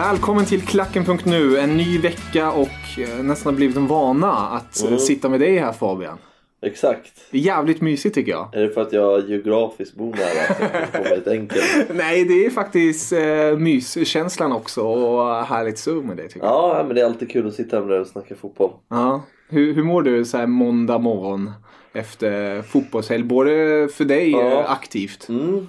[0.00, 4.98] Välkommen till Klacken.nu, en ny vecka och eh, nästan blivit en vana att eh, Mm.
[4.98, 6.18] sitta med dig här Fabian.
[6.62, 7.12] Exakt.
[7.30, 8.54] Det är jävligt mysigt tycker jag.
[8.56, 10.54] Är det för att jag geografiskt bor nära
[10.92, 11.64] så komma lite enkelt?
[11.94, 16.54] Nej, det är faktiskt eh, myskänslan också och härligt surr med dig tycker jag.
[16.54, 18.70] Ja, men det är alltid kul att sitta med dig och snacka fotboll.
[18.90, 19.22] Ja.
[19.48, 21.50] Hur, hur mår du så här måndag morgon
[21.92, 23.22] efter fotbollshelg?
[23.22, 24.50] Både för dig Ja.
[24.50, 25.28] eh, aktivt.
[25.28, 25.68] Mm.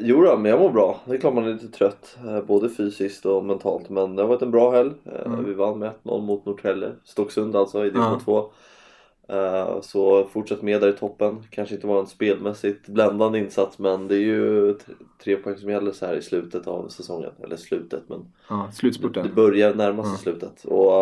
[0.00, 1.00] Jo då, men jag mår bra.
[1.04, 3.88] Det är klart man är lite trött, eh, både fysiskt och mentalt.
[3.90, 4.90] Men det har varit en bra helg.
[5.04, 6.90] Eh, Vi vann med 1-0 mot Norrtälje.
[7.04, 8.50] Stocksund alltså i division 2.
[9.28, 11.42] Eh, Så fortsätt med där i toppen.
[11.50, 14.74] Kanske inte var en spelmässigt bländande insats men det är ju
[15.24, 17.30] tre poäng som gäller så här i slutet av säsongen.
[17.42, 19.34] Eller slutet men Ja, Det slutspurten.
[19.34, 20.64] börjar närma sig slutet.
[20.64, 20.92] Och,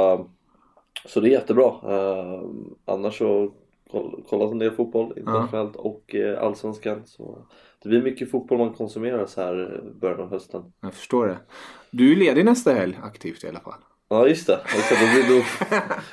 [1.09, 1.73] så det är jättebra.
[2.85, 3.51] Annars så
[3.91, 7.03] koll- kollat en del fotboll internationellt och eh, allsvenskan.
[7.05, 7.39] Så
[7.87, 10.63] det blir mycket fotboll man konsumerar så här i början av hösten.
[10.81, 11.37] Jag förstår det.
[11.91, 13.81] Du är ledig nästa helg aktivt i alla fall.
[14.09, 14.61] Ja just det,
[14.91, 15.29] det.
[15.29, 15.43] Då, då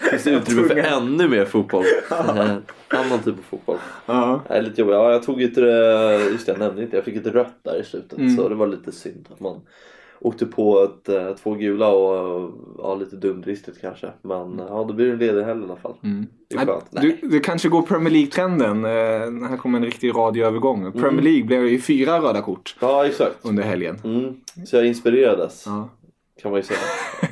[0.10, 1.86] finns det utrymme för ännu mer fotboll.
[2.12, 3.78] Eh, Annan typ av fotboll.
[4.06, 4.42] Ja.
[4.48, 4.94] Det är lite jobbigt.
[4.94, 7.82] Ja, jag tog ett, eh, just det jag nämnde inte, jag fick ett rött där
[7.82, 8.20] i slutet.
[8.20, 8.36] Mm.
[8.36, 9.62] Så det var lite synd att man
[10.24, 14.08] åkte på ett, eh, två gula och eh, ja, lite dumdristigt kanske.
[14.22, 15.94] Men eh, ja, då blir det en ledig helg i alla fall.
[16.04, 16.28] Mm.
[16.50, 16.86] Det är skönt.
[16.92, 18.86] Du, det kanske går Premier League-trenden.
[18.86, 20.92] Eh, här kommer en riktig radioövergång.
[20.92, 21.24] Premier Mm.
[21.24, 23.36] League blev ju fyra röda kort Ja exakt.
[23.42, 23.98] under helgen.
[24.04, 24.36] Mm.
[24.66, 25.90] Så jag inspirerades Ja,
[26.42, 26.80] kan man ju säga.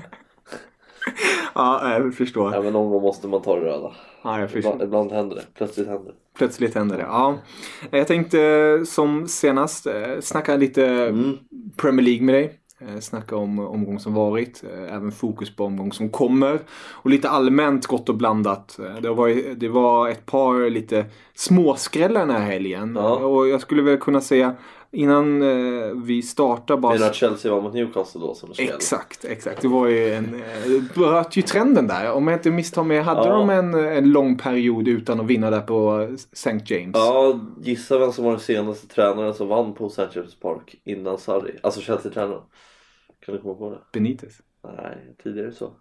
[1.55, 2.53] ja jag förstår.
[2.53, 3.91] Ja, men någon gång måste man ta det röda.
[4.23, 4.71] Ja, jag förstår.
[4.73, 5.41] Ibland, ibland händer det.
[5.57, 6.17] Plötsligt händer det.
[6.37, 7.03] Plötsligt händer det.
[7.03, 7.35] Ja.
[7.91, 11.37] Jag tänkte eh, som senast eh, snacka lite Mm.
[11.77, 12.57] Premier League med dig.
[12.87, 16.59] Eh, Snacka om omgång som varit, eh, även fokus på omgång som kommer.
[16.91, 18.79] Och lite allmänt gott och blandat.
[18.79, 21.05] Eh, Det var, det var ett par lite
[21.35, 22.93] småskrällar den här helgen.
[22.95, 23.15] Ja.
[23.15, 24.55] Och jag skulle väl kunna säga
[24.93, 26.93] innan eh, vi startar bara...
[26.93, 28.75] Menar Chelsea var mot Newcastle då som spelade?
[28.75, 29.61] Exakt, exakt.
[29.61, 30.25] Det var ju en...
[30.35, 32.11] eh, bröt ju trenden där.
[32.11, 33.35] Om jag inte misstar mig hade Ja.
[33.35, 36.59] de en, en lång period utan att vinna där på St.
[36.65, 36.91] James.
[36.93, 40.07] Ja, gissa vem som var den senaste tränaren som vann på St.
[40.15, 41.51] James Park innan Sarri.
[41.63, 42.41] Alltså Chelsea-tränaren.
[43.25, 43.79] Kan du komma på det?
[43.93, 44.41] Benitez.
[44.63, 45.73] Nej, tidigare så.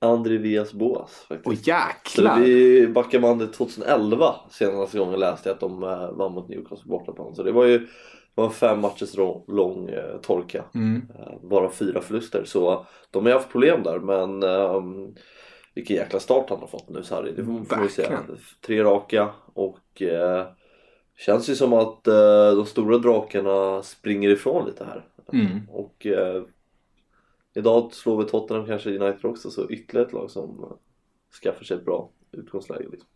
[0.00, 1.46] André Vias Boas faktiskt.
[1.46, 2.40] Åh Så jäklar!
[2.40, 6.88] vi backar man till 2011 senaste gången läste jag att de eh, vann mot Newcastle
[6.88, 7.34] bortaplan.
[7.34, 10.64] Så det var ju det var en fem matchers lång, lång eh, torka.
[10.74, 11.02] Mm.
[11.18, 12.44] Eh, bara fyra förluster.
[12.44, 15.14] Så de har haft problem där men um,
[15.74, 17.32] vilken jäkla start han har fått nu Sarri.
[17.36, 18.10] Det får får vi säga.
[18.10, 18.40] Verkligen.
[18.66, 20.02] Tre raka och
[21.16, 22.04] känns ju som att
[22.54, 25.04] de stora drakarna springer ifrån lite här.
[25.32, 25.60] Mm.
[25.68, 26.42] Och eh,
[27.54, 30.76] idag slår vi Tottenham kanske United också så ytterligare ett lag som eh,
[31.42, 32.84] skaffar sig ett bra utgångsläge.
[32.90, 33.08] Liksom.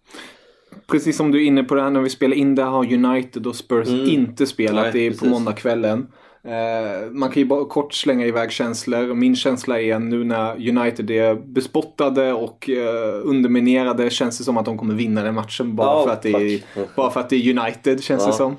[0.86, 3.46] Precis som du är inne på det här när vi spelar in det har United
[3.46, 4.06] och Spurs Mm.
[4.08, 4.82] inte spelat.
[4.82, 5.30] Nej, det är på precis.
[5.30, 6.06] måndagskvällen.
[6.44, 9.14] Eh, man kan ju bara kort slänga iväg känslor.
[9.14, 14.64] Min känsla är nu när United är bespottade och eh, underminerade känns det som att
[14.64, 16.96] de kommer vinna den matchen bara, Ja, för, att det är, tack.
[16.96, 18.32] bara för att det är United känns det Ja.
[18.32, 18.56] som.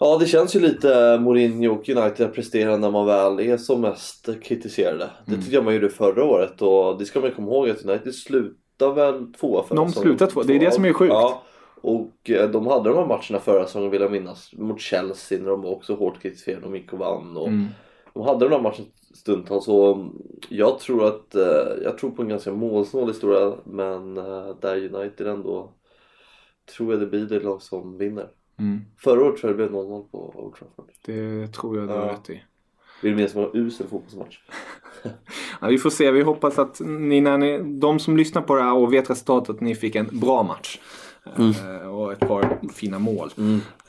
[0.00, 4.28] Ja det känns ju lite Mourinho och United presterar när man väl är som mest
[4.42, 5.10] kritiserade.
[5.26, 5.40] Det Mm.
[5.40, 8.92] tyckte jag man gjorde förra året och det ska man komma ihåg att United slutar
[8.94, 11.12] väl tvåa förra De slutar tvåa, det är det som är sjukt.
[11.12, 11.42] Ja,
[11.80, 15.50] och eh, de hade de här matcherna förra säsongen vill jag minnas mot Chelsea när
[15.50, 17.36] de var också hårt kritiserade och gick och vann.
[17.36, 17.66] Och Mm.
[18.14, 18.84] de hade den här matchen
[19.14, 20.08] stundtals så
[20.48, 25.26] jag tror att eh, jag tror på en ganska målsnål historia men eh, där United
[25.26, 25.70] ändå
[26.76, 28.26] tror jag det blir det lag som vinner.
[28.58, 28.80] Mm.
[28.98, 30.84] Förra året tror jag det blev 0-0 på Old Trafford.
[31.06, 32.12] Det tror jag du har Ja.
[32.12, 32.42] rätt i.
[33.02, 34.38] Vill minnas som en usel fotbollsmatch.
[35.60, 36.10] Ja, vi får se.
[36.10, 39.50] Vi hoppas att ni, när ni, de som lyssnar på det här och vet resultatet,
[39.54, 40.78] att ni fick en bra match.
[41.38, 43.30] Eh, och ett par fina mål.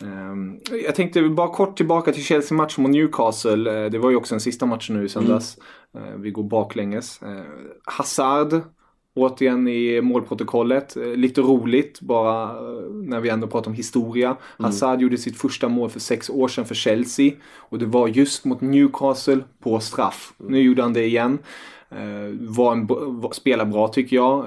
[0.02, 3.84] Ehm, jag tänkte bara kort tillbaka till Chelsea-matchen mot Newcastle.
[3.86, 5.58] Eh, det var ju också en sista match nu i söndags.
[5.98, 7.20] Eh, vi går baklänges.
[7.84, 8.62] Hazard.
[9.20, 10.98] Återigen i målprotokollet.
[10.98, 14.36] Eh, Lite roligt bara eh, när vi ändå pratar om historia.
[14.58, 17.32] Hazard gjorde sitt första mål för sex år sedan för Chelsea.
[17.56, 20.34] Och det var just mot Newcastle på straff.
[20.38, 21.38] Nu gjorde han det igen.
[21.90, 21.98] Eh,
[22.40, 24.46] var en, var, spelar bra tycker jag.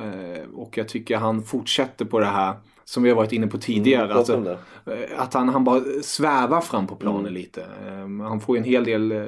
[0.54, 2.54] Och jag tycker han fortsätter på det här
[2.84, 4.04] som vi har varit inne på tidigare.
[4.04, 7.60] Mm, prata om alltså, att han, han bara svävar fram på planen lite.
[7.60, 9.26] Eh, Han får en hel del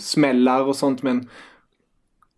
[0.00, 1.28] smällar och sånt men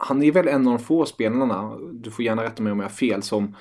[0.00, 2.84] han är väl en av de få spelarna, du får gärna rätta mig om jag
[2.84, 3.56] har fel, som,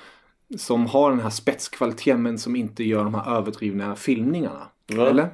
[0.56, 4.68] som har den här spetskvaliteten men som inte gör de här överdrivna filmningarna.
[4.86, 5.06] Ja.
[5.06, 5.28] Eller?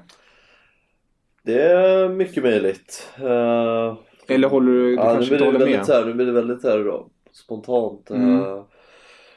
[1.43, 3.08] Det är mycket möjligt.
[3.19, 3.94] Eh,
[4.29, 5.87] Eller håller du, du ja, kanske inte håller med?
[5.88, 8.11] här, nu blir det väldigt här, då, spontant.
[8.11, 8.17] eh.
[8.23, 8.62] Mm.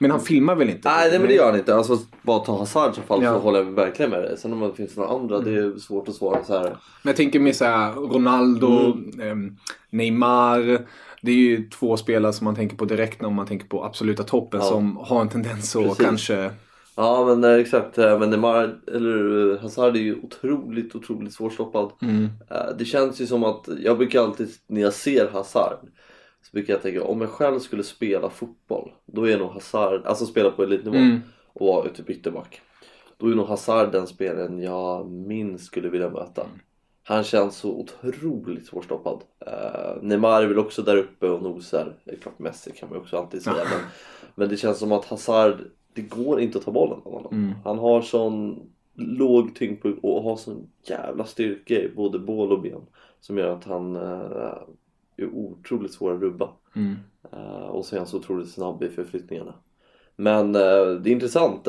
[0.01, 0.89] Men han filmar väl inte?
[0.89, 1.75] Nej, nej men det gör han inte.
[1.75, 3.33] Alltså, bara ta Hazard i fall Ja.
[3.33, 4.38] så håller jag verkligen med dig.
[4.38, 6.63] Sen om det finns några andra, det är svårt att svara så här.
[7.04, 9.57] Men jag tänker med så här Ronaldo, ehm,
[9.89, 10.86] Neymar.
[11.21, 14.24] Det är ju två spelare som man tänker på direkt när man tänker på absoluta
[14.24, 14.66] toppen Ja.
[14.66, 16.06] som har en tendens att Precis.
[16.06, 16.51] kanske...
[16.95, 21.92] Ja men eh, exakt, Eh, men Neymar, eller eh, Hazard är ju otroligt, otroligt svårstoppad.
[22.01, 22.27] Mm.
[22.77, 25.77] Det känns ju som att, jag brukar alltid när jag ser Hazard
[26.42, 30.25] så brukar jag tänka om jag själv skulle spela fotboll då är nog Hazard, alltså
[30.25, 31.19] spela på elitnivå Mm.
[31.54, 32.62] och vara ute ytterback.
[33.18, 36.45] Då är nog Hazard den spelaren jag minst skulle vilja möta.
[37.10, 39.24] Han känns så otroligt svårstoppad.
[39.48, 41.96] Uh, Neymar är väl också där uppe och nosar.
[42.04, 43.56] Det är klart Messi kan man ju också alltid säga.
[43.56, 43.82] men,
[44.36, 45.58] men det känns som att Hazard,
[45.94, 47.34] det går inte att ta bollen av honom.
[47.34, 47.54] Mm.
[47.64, 48.60] Han har sån
[48.94, 52.82] låg tyngdpunkt och har sån jävla styrka i både bål och ben.
[53.20, 54.54] Som gör att han eh,
[55.18, 56.50] är otroligt svår att rubba.
[56.76, 56.96] Mm.
[57.32, 59.54] Eh, och så är han så otroligt snabb i förflyttningarna.
[60.16, 61.68] Men det är intressant.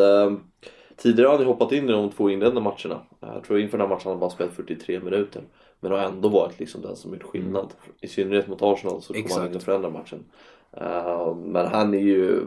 [1.03, 3.01] Tidigare har han hoppat in i de två inledande matcherna.
[3.21, 5.43] Jag tror inför den här matchen har han bara spelat 43 minuter.
[5.81, 7.69] Men har ändå varit liksom den som gjort skillnad.
[8.01, 10.25] I synnerhet mot Arsenal så kommer han in och förändrar matchen.
[10.73, 12.47] Eh, men han är ju...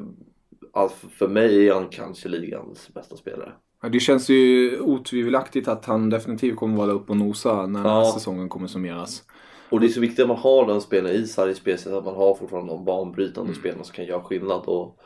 [0.72, 3.52] Alltså för mig är han kanske ligans bästa spelare.
[3.82, 7.92] Ja, det känns ju otvivelaktigt att han definitivt kommer vara upp och nosa när den
[7.92, 8.12] här Ja.
[8.14, 9.24] säsongen kommer summeras.
[9.70, 12.36] Och det är så viktigt att man har den spelaren i sarri att man har
[12.36, 14.62] fortfarande de banbrytande spelarna som kan göra skillnad.
[14.66, 15.00] Och,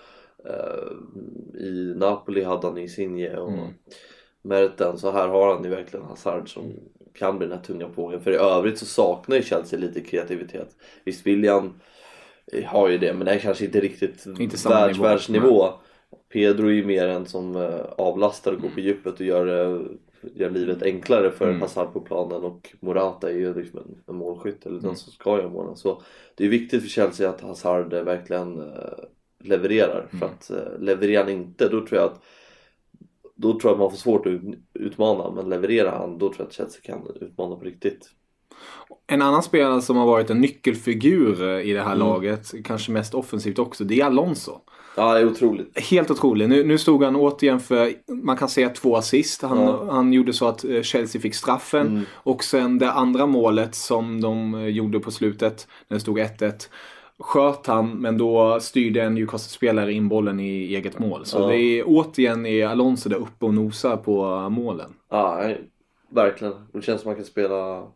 [1.59, 3.67] I Napoli hade han Insigne och Mm.
[4.41, 6.73] Mertens så här har han ju verkligen Hazard som
[7.13, 8.21] kan bli den här tunga pågen.
[8.21, 10.75] För i övrigt så saknar ju Chelsea lite kreativitet.
[11.05, 11.73] Visst William
[12.53, 15.03] eh, har ju det men det är kanske inte riktigt Inte världs, nivå.
[15.07, 15.69] världsnivå.
[16.33, 19.81] Pedro är ju mer en som eh, avlastar och går på djupet och gör, eh,
[20.35, 21.61] gör livet enklare för Mm.
[21.61, 24.87] Hazard på planen och Morata är ju liksom en, en målskytt eller Mm.
[24.87, 25.75] den som ska göra målen.
[25.75, 26.01] Så
[26.35, 28.99] det är viktigt för Chelsea att Hazard eh, verkligen eh,
[29.43, 30.07] levererar.
[30.11, 30.19] Mm.
[30.19, 32.23] För att eh, levererar han inte då tror jag att
[33.35, 36.35] då tror jag att man får svårt att ut- utmana men levererar han då tror
[36.39, 38.09] jag att Chelsea kan utmana på riktigt.
[39.07, 41.99] En annan spelare som har varit en nyckelfigur eh, i det här Mm.
[42.07, 44.51] laget, kanske mest offensivt också, det är Alonso.
[44.95, 45.79] Ja det är otroligt.
[45.79, 46.49] Helt otroligt.
[46.49, 49.41] Nu, nu stod han återigen för, man kan säga två assist.
[49.41, 49.87] Han, Ja.
[49.91, 51.87] han gjorde så att eh, Chelsea fick straffen.
[51.87, 52.03] Mm.
[52.13, 56.69] Och sen det andra målet som de eh, gjorde på slutet, när det stod 1-1.
[57.19, 61.25] Sköt han, men då styrde en Newcastle-spelare in bollen i eget mål.
[61.25, 61.47] Så Ja.
[61.47, 64.93] det är återigen är Alonso där uppe och nosar på målen.
[65.09, 65.49] Ja
[66.09, 66.53] verkligen.
[66.73, 67.87] Det känns som man kan spela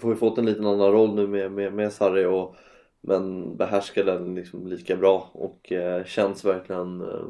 [0.00, 2.56] Får ju fått en liten annan roll nu med, med, med Sarri och
[3.00, 7.26] men behärskar den liksom lika bra och eh, känns verkligen eh,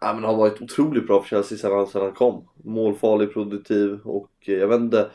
[0.00, 2.48] ja, men har varit otroligt bra för Chelsea sedan sedan han kom.
[2.64, 5.10] Målfarlig, produktiv och eh, jag vet inte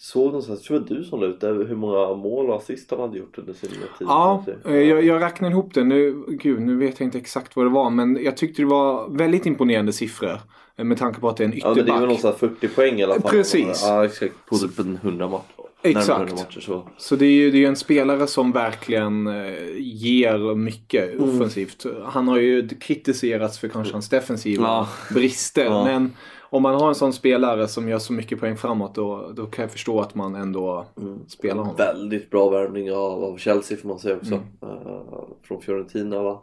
[0.00, 2.56] Såg någonstans, jag tror det var du som la ut det, hur många mål och
[2.56, 5.84] assist han hade gjort under sin tid Ja, eh, jag, jag räknade ihop det.
[5.84, 7.90] Nu, gud, nu vet jag inte exakt vad det var.
[7.90, 10.40] Men jag tyckte det var väldigt imponerande siffror.
[10.76, 12.00] eh, Med tanke på att det är en Ja men det är väl ytterback.
[12.00, 13.30] någonstans 40 poäng i alla fall.
[13.30, 13.82] Precis.
[13.86, 15.42] Ja exakt, på typ en 100 match.
[15.82, 16.08] Exakt.
[16.08, 16.88] Närmare 100 matcher så.
[16.96, 21.30] Så det är ju det är en spelare som verkligen eh, ger mycket Mm.
[21.30, 21.86] offensivt.
[22.04, 24.88] Han har ju kritiserats för kanske hans defensiva Ja.
[25.14, 25.64] brister.
[25.64, 25.84] Ja.
[25.84, 26.12] Men
[26.50, 29.62] om man har en sån spelare som gör så mycket poäng framåt då, då kan
[29.62, 30.86] jag förstå att man ändå
[31.28, 31.76] spelar honom.
[31.76, 34.34] Väldigt bra värvning av, av Chelsea får man säga också.
[34.34, 34.46] Mm.
[34.62, 35.02] Eh,
[35.42, 36.42] från Fiorentina va.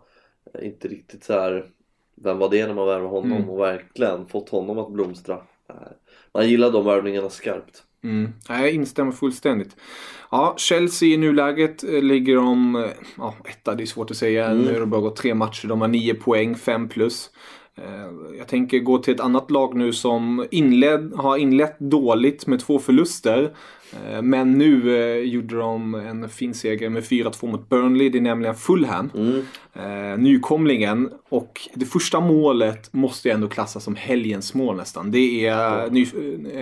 [0.53, 1.65] Eh, Inte riktigt så här.
[2.23, 3.49] Vem var det när man värvade honom Mm.
[3.49, 5.35] och verkligen fått honom att blomstra.
[5.69, 5.75] Eh,
[6.33, 7.83] man gillar de värvningarna skarpt.
[8.03, 8.31] Mm.
[8.49, 9.75] Jag instämmer fullständigt.
[10.31, 12.85] Ja, Chelsea i nuläget ligger de,
[13.17, 14.45] ja etta det är svårt att säga.
[14.45, 14.63] Mm.
[14.65, 17.29] Nu har det bara gått tre matcher, de har nio poäng, fem plus.
[17.77, 22.59] Eh, jag tänker gå till ett annat lag nu som inled, har inlett dåligt med
[22.59, 23.53] två förluster.
[23.93, 28.09] Eh, men nu eh, gjorde de en fin seger med 4-2 mot Burnley.
[28.09, 29.11] Det är nämligen Fulham.
[29.15, 29.43] Mm.
[30.23, 31.09] Nykomlingen.
[31.29, 35.11] Och det första målet måste jag ändå klassa som helgens mål nästan.
[35.11, 36.07] Det är ny,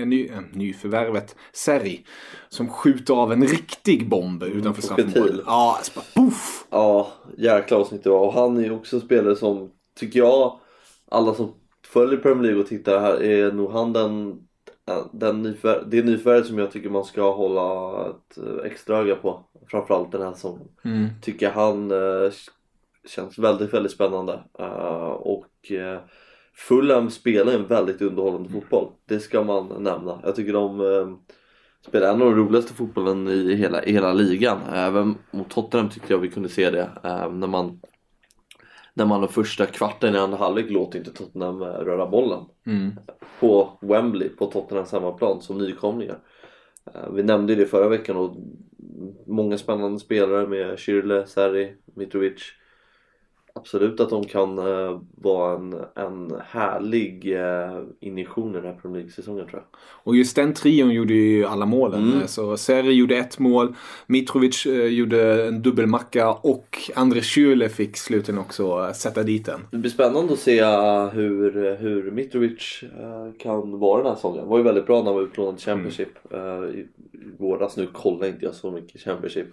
[0.05, 2.05] ny, nyförvärvet Serri.
[2.49, 5.41] Som skjuter av en riktig bomb utanför straffområdet.
[5.45, 5.79] Ja,
[6.15, 6.65] poff!
[6.69, 8.27] Ja, jäkla avsnitt det var.
[8.27, 10.59] Och han är ju också en spelare som, tycker jag,
[11.13, 11.53] alla som
[11.85, 14.39] följer Premier League och tittar här är nog han den,
[15.11, 19.45] den nyfär, det nyförvärvet som jag tycker man ska hålla ett eh, extra öga på.
[19.67, 20.67] Framförallt den här säsongen.
[20.83, 21.07] Mm.
[21.21, 22.31] Tycker han uh,
[23.07, 24.43] känns väldigt, väldigt spännande.
[24.59, 25.71] Uh, och
[26.55, 28.87] Fulham spelar en väldigt underhållande fotboll.
[29.05, 30.19] Det ska man nämna.
[30.23, 31.19] Jag tycker de
[31.87, 34.59] spelar en av de roligaste fotbollen i hela, i hela ligan.
[34.73, 36.89] Även mot Tottenham tyckte jag vi kunde se det.
[37.31, 37.79] när man
[38.93, 42.45] när man de första kvarten i andra halvlek låter inte Tottenham eh, röra bollen.
[42.65, 42.91] Mm.
[43.39, 46.19] På Wembley, på Tottenhams hemmaplan som nykomlingar.
[46.93, 48.35] Eh, vi nämnde det förra veckan och
[49.27, 52.53] många spännande spelare med Schürrle, Sarri, Mitrovic
[53.55, 58.97] absolut att de kan uh, vara en, en härlig uh, injektion i den här Premier
[58.97, 59.79] League-säsongen tror jag.
[60.03, 62.11] Och just den trion gjorde ju alla målen.
[62.13, 62.27] Mm.
[62.27, 63.75] Så Seri gjorde ett mål,
[64.07, 69.59] Mitrovic uh, gjorde en dubbelmacka och André Schürrle fick slutligen också sätta dit den.
[69.71, 70.65] Det blir spännande att se
[71.13, 72.83] hur, hur Mitrovic
[73.39, 74.47] kan vara den här säsongen.
[74.47, 76.63] var ju väldigt bra när han var utlånad till Championship mm.
[76.63, 76.87] i,
[77.39, 77.77] våras.
[77.77, 79.47] Nu kollar inte jag så mycket Championship.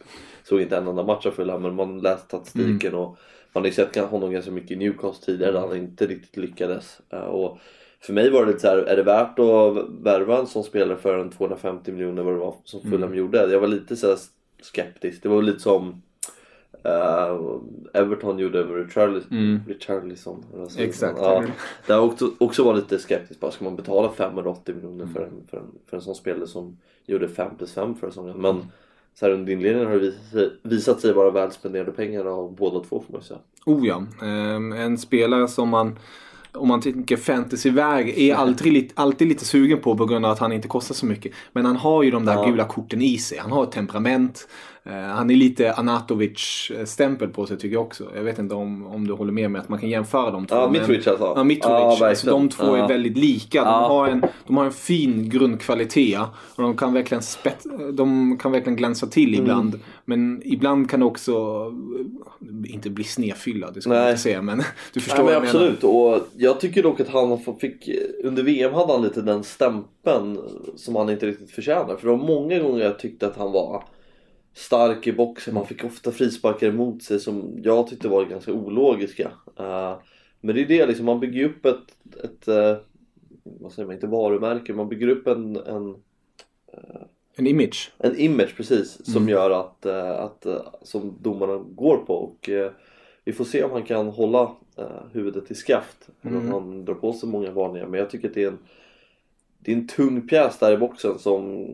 [0.45, 3.00] Såg inte en enda match av Fulham men man läste statistiken mm.
[3.00, 3.16] och
[3.52, 7.00] man har ju sett honom ganska mycket i Newcastle tidigare där han inte riktigt lyckades.
[7.11, 7.59] Eh, och
[8.00, 10.99] för mig var det lite så här, är det värt att värva en sån spelare
[10.99, 13.19] för en 250 miljoner vad det var som Fulham mm.
[13.19, 13.52] gjorde?
[13.52, 14.16] Jag var lite så
[14.62, 15.23] skeptisk.
[15.23, 16.02] Det var lite som
[16.87, 17.61] Uh,
[17.95, 19.30] Everton gjorde med Richarlison.
[19.30, 19.61] Mm.
[19.69, 20.45] Richarlison
[20.78, 21.19] Exakt.
[21.19, 21.45] Ja,
[21.87, 25.57] där också, också var lite skeptisk bara, ska man betala 580 miljoner för, en, för,
[25.57, 28.40] en, för en sån spelare som gjorde 5 plus 5 förra säsongen?
[28.40, 28.64] Men
[29.14, 33.05] så här under inledningen har det visat sig, vara väl spenderade pengar av båda två
[33.07, 33.40] får man säga.
[33.67, 35.99] Oh ja, um, en spelare som man
[36.52, 40.52] om man tänker fantasyväg är alltid, alltid lite sugen på på grund av att han
[40.52, 41.33] inte kostar så mycket.
[41.52, 42.45] Men han har ju de där ja.
[42.45, 43.38] gula korten i sig.
[43.38, 44.49] Han har ett temperament.
[44.90, 48.04] Uh, han är lite Anatovic-stämpel på sig tycker jag också.
[48.14, 50.56] Jag vet inte om, om du håller med mig att man kan jämföra de två.
[50.56, 51.32] Ja, Mitrovic alltså.
[51.37, 52.00] Ja, Mitrovic.
[52.00, 52.85] Ja, alltså, de två ja.
[52.85, 53.64] är väldigt lika.
[53.64, 56.20] De, har en, de har en fin grundkvalitet.
[56.56, 59.40] Och de kan verkligen, spet, de kan verkligen glänsa till mm.
[59.40, 59.75] ibland.
[59.75, 59.80] Mm.
[60.04, 61.32] Men ibland kan det också
[62.64, 64.42] eh, inte bli snedfyllda, det ska jag inte säga.
[64.42, 67.90] Men du förstår Nej, men Absolut, och jag tycker dock att han fick,
[68.25, 70.38] under VM hade han lite den stämpeln
[70.76, 71.97] som han inte riktigt förtjänar.
[71.97, 73.85] För det var många gånger jag tyckte att han var
[74.52, 75.54] stark i boxen.
[75.54, 79.33] Man fick ofta frisparkar emot sig som jag tyckte var ganska ologiska.
[79.61, 79.99] Uh,
[80.40, 82.76] men det är det liksom, man bygger upp ett, ett uh,
[83.42, 87.02] vad säger man, inte varumärke, man bygger upp en, en uh,
[87.37, 87.92] en image.
[87.99, 89.28] En image precis som mm.
[89.28, 90.47] gör att, att
[90.83, 92.50] som domarna går på och
[93.25, 94.54] vi får se om han kan hålla
[95.12, 96.09] huvudet i skaft.
[96.23, 96.37] Mm.
[96.38, 98.59] Om han drar på sig många varningar men jag tycker att det är en
[99.59, 101.69] det är en tung pjäs där i boxen som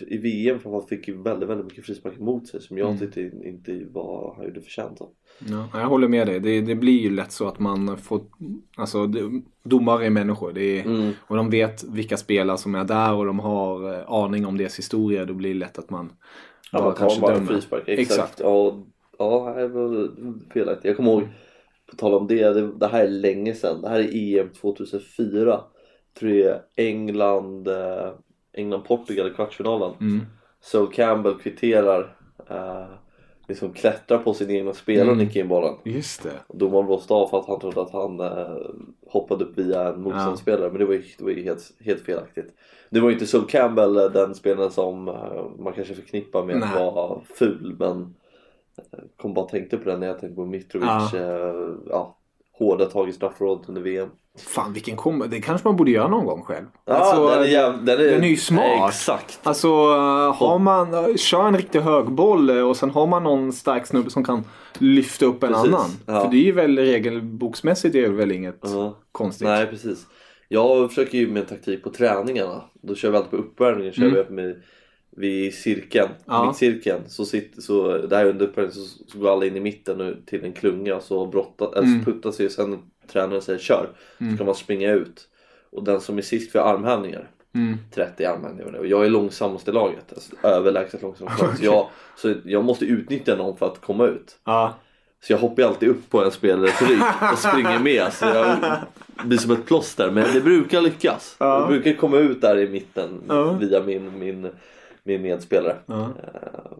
[0.00, 2.98] i VM framförallt fick ju väldigt, väldigt mycket frisparkar mot sig som jag mm.
[2.98, 5.10] tyckte inte var, han gjorde förtjänt av.
[5.38, 6.40] Ja, jag håller med dig.
[6.40, 8.20] Det, det, blir ju lätt så att man får,
[8.76, 10.52] alltså det, domare är människor.
[10.52, 11.12] Det är, mm.
[11.20, 14.78] Och de vet vilka spelare som är där och de har eh, aning om deras
[14.78, 15.24] historia.
[15.24, 16.12] Då blir det lätt att man
[16.72, 17.46] ja, bara kanske bara dömer.
[17.46, 17.82] Frispark.
[17.86, 18.10] Exakt.
[18.10, 18.40] Exakt.
[18.40, 18.82] Ja,
[19.18, 20.10] ja, det var
[20.52, 20.84] felaktigt.
[20.84, 21.28] Jag kommer ihåg,
[21.90, 23.82] på tal om det, det, det här är länge sedan.
[23.82, 25.60] Det här är EM 2004.
[26.18, 28.12] Tror jag England eh,
[28.56, 29.92] England-Portugal i kvartsfinalen.
[30.00, 30.26] Mm.
[30.60, 32.16] Så Campbell kvitterar,
[32.50, 32.94] uh,
[33.48, 35.26] liksom klättrar på sin egna spelare och mm.
[35.26, 35.74] nickar in bollen.
[35.84, 36.58] Just det.
[36.58, 38.56] domaren blåste av för att han trodde att han uh,
[39.06, 40.68] hoppade upp via en motståndarspelare ja.
[40.68, 42.54] men det var ju, det var ju helt, helt felaktigt.
[42.90, 46.62] Det var ju inte Sol Campbell eh, den spelaren som uh, man kanske förknippar med
[46.62, 48.14] att vara ful men
[49.16, 50.88] kom bara tänkte på det när jag tänkte på Mitrovic.
[50.88, 51.10] Ja.
[51.86, 52.16] ja
[52.58, 54.08] hårda tag i straffområdet under VM.
[54.38, 56.66] Fan vilken kom Det kanske man borde göra någon gång själv.
[56.84, 57.84] Ja, alltså, den, är, jäv...
[57.84, 58.04] den, är...
[58.04, 58.88] den är ju smart.
[58.88, 59.40] Exakt.
[59.42, 59.68] Alltså
[60.32, 64.44] har man, kör en riktig högboll och sen har man någon stark snubbe som kan
[64.78, 65.74] lyfta upp en precis.
[65.74, 65.90] annan.
[66.06, 66.20] Ja.
[66.20, 68.92] För det är ju väl regelboksmässigt är det väl inget uh -huh.
[69.12, 69.48] konstigt.
[69.48, 70.06] Nej precis.
[70.48, 72.62] Jag försöker ju med en taktik på träningarna.
[72.82, 73.92] Då kör vi alltid på uppvärmningen.
[73.92, 74.24] Kör mm.
[74.28, 74.62] vi med
[75.16, 76.46] vid cirkeln, ja.
[76.46, 80.44] mittcirkeln, så, sitter, så där under uppvärmningen så, så går alla in i mitten till
[80.44, 82.04] en klunga så brottas, mm.
[82.04, 82.78] puttas sig och sen
[83.12, 83.88] tränaren säger kör.
[84.18, 84.32] Mm.
[84.32, 85.28] Så kan man springa ut.
[85.70, 87.30] Och den som är sist får armhävningar.
[87.94, 90.12] 30 användningar och jag är långsammast i laget.
[90.12, 91.56] Alltså, överlägset långsammast laget.
[91.58, 94.38] Så, jag, så jag måste utnyttja någon för att komma ut.
[94.44, 94.74] Ja.
[95.20, 98.12] Så jag hoppar alltid upp på en spelares rygg och springer med.
[98.12, 98.56] Så jag
[99.24, 100.10] blir som ett plåster.
[100.10, 101.36] Men det brukar lyckas.
[101.38, 103.52] Jag brukar komma ut där i mitten Ja.
[103.52, 104.50] via min, min,
[105.06, 105.76] min medspelare.
[105.86, 106.00] Ja.
[106.02, 106.08] Eh,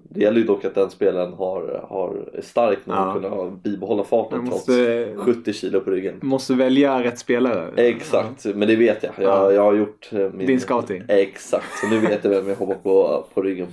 [0.08, 3.00] Det gäller ju dock att den spelaren har, har, är stark nog Ja.
[3.08, 6.14] att kunna bibehålla farten måste- trots 70 kilo på ryggen.
[6.22, 7.70] Måste välja rätt spelare.
[7.76, 9.12] Exakt, men det vet jag.
[9.16, 9.52] Jag, Ja.
[9.52, 10.46] jag har gjort eh, min...
[10.46, 11.02] Din scouting.
[11.08, 13.66] Exakt, så nu vet jag vem jag hoppar på, på ryggen.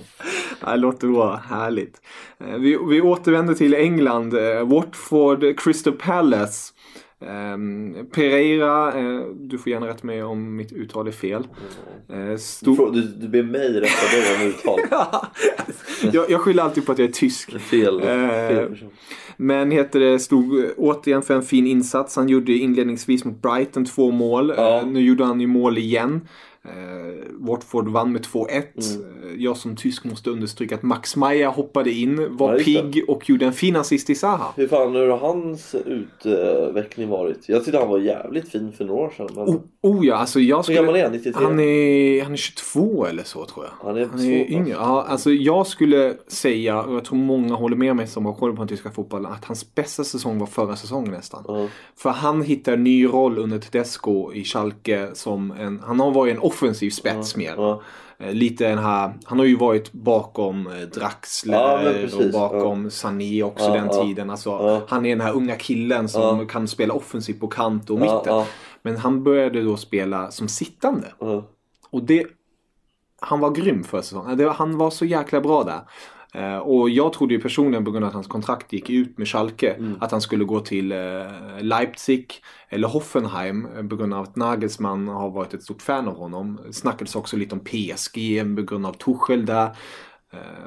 [0.60, 1.34] Ja, Det låter bra.
[1.50, 2.00] Härligt.
[2.40, 4.34] Eh, Vi, vi återvänder till England.
[4.64, 6.73] Watford, Crystal Palace.
[7.28, 11.46] Ehm, Pereira, eh, du får gärna rätta mig om mitt uttal är fel.
[12.08, 12.92] Eh, Du, stor...
[12.92, 14.80] du, du ber mig rätta dig om uttal.
[16.12, 17.58] jag, jag skyller alltid på att jag är tysk.
[17.60, 18.06] Fel, Eh,
[18.48, 18.90] fel person.
[19.36, 22.16] Men heter det, stod återigen för en fin insats.
[22.16, 24.54] Han gjorde inledningsvis mot Brighton två mål.
[24.56, 24.82] Ja.
[24.86, 26.20] Nu gjorde han ju mål igen.
[26.64, 26.70] Eh,
[27.38, 28.46] Watford vann med 2-1.
[28.96, 29.22] Mm.
[29.22, 33.30] Eh, Jag som tysk måste understryka att Max Meyer hoppade in, var Ja, pigg och
[33.30, 34.52] gjorde en fin assist i Zaha.
[34.56, 37.48] Hur fan hur har hans utveckling varit?
[37.48, 39.28] Jag tyckte han var jävligt fin för några år sedan.
[39.34, 39.44] Men...
[39.44, 40.98] Oh, oh ja, alltså jag Hur gammal skulle...
[41.00, 41.12] är han?
[41.12, 41.44] 93?
[41.44, 43.86] Han är, han är 22 eller så tror jag.
[43.86, 44.70] Han är Han är yngre.
[44.70, 48.52] Ja, alltså jag skulle säga, och jag tror många håller med mig som har koll
[48.52, 51.44] på den tyska fotbollen, att hans bästa säsong var förra säsongen nästan.
[51.48, 51.68] Ja.
[51.96, 56.34] För han hittar en ny roll under Tedesco i Schalke som en, han har varit
[56.34, 57.54] en offensiv spets mer.
[57.56, 57.82] Ja.
[58.18, 62.32] Eh, Lite den här, han har ju varit bakom eh, Ja, Draxler men precis, och
[62.32, 64.04] bakom Sané också Ja, den ja.
[64.04, 64.30] tiden.
[64.30, 64.82] Alltså, Ja.
[64.88, 66.44] Han är den här unga killen som Ja.
[66.46, 68.34] kan spela offensivt på kant och Ja, mitten.
[68.34, 68.46] ja.
[68.82, 71.12] Men han började då spela som sittande.
[71.20, 71.44] Ja.
[71.90, 72.26] Och det,
[73.20, 74.48] han var grym för säsongen.
[74.56, 75.80] Han var så jäkla bra där.
[76.34, 79.28] Eh, och jag trodde ju personligen på grund av att hans kontrakt gick ut med
[79.28, 79.96] Schalke Mm.
[80.00, 80.98] att han skulle gå till eh,
[81.60, 82.32] Leipzig
[82.68, 86.60] eller Hoffenheim eh, på grund av att Nagelsmann har varit ett stort fan av honom.
[86.70, 89.76] Snackades också lite om PSG på grund av Tuchel där.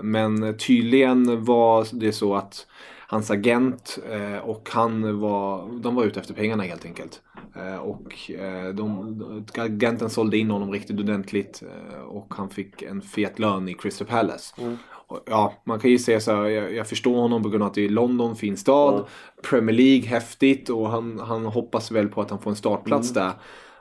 [0.02, 2.68] Men tydligen var det så att
[3.08, 4.00] hans agent
[4.44, 7.22] och han var, de var ute efter pengarna helt enkelt.
[7.82, 8.14] Och
[8.74, 11.64] de, agenten sålde in honom riktigt ordentligt
[12.08, 14.54] och han fick en fet lön i Crystal Palace.
[14.58, 14.74] Och,
[15.26, 17.74] ja, man kan ju säga så här, jag, jag förstår honom på grund av att
[17.76, 19.06] det är London, fin stad,
[19.50, 23.32] Premier League, häftigt och han, han hoppas väl på att han får en startplats där.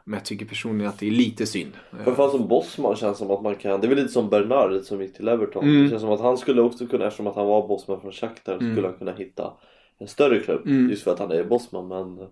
[0.04, 1.72] Men jag tycker personligen att det är lite synd.
[2.04, 4.82] För fan som Bosman känns som att man kan, det är väl lite som Bernard
[4.82, 5.64] som gick till Everton.
[5.64, 5.82] Mm.
[5.84, 8.58] Det känns som att han skulle också kunna, eftersom att han var Bosman från Shakhtar,
[8.58, 9.52] så skulle han kunna hitta
[9.98, 10.66] en större klubb.
[10.66, 10.90] Mm.
[10.90, 12.26] Just för att han är Bosman men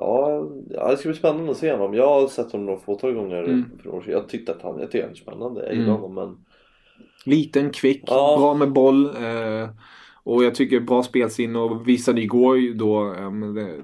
[0.00, 0.42] Ja,
[0.90, 1.94] det ska bli spännande att se honom.
[1.94, 3.64] Jag har sett honom några fåtal gånger Mm.
[3.82, 4.12] för år sedan.
[4.12, 5.64] Jag tyckte att han, jag tycker han är spännande.
[5.66, 6.00] Jag gillar Mm.
[6.00, 6.45] honom men
[7.24, 8.36] Liten, kvick, Ja.
[8.38, 9.06] bra med boll.
[9.06, 9.68] Eh,
[10.22, 13.30] och jag tycker bra spelsinne och visade igår då eh,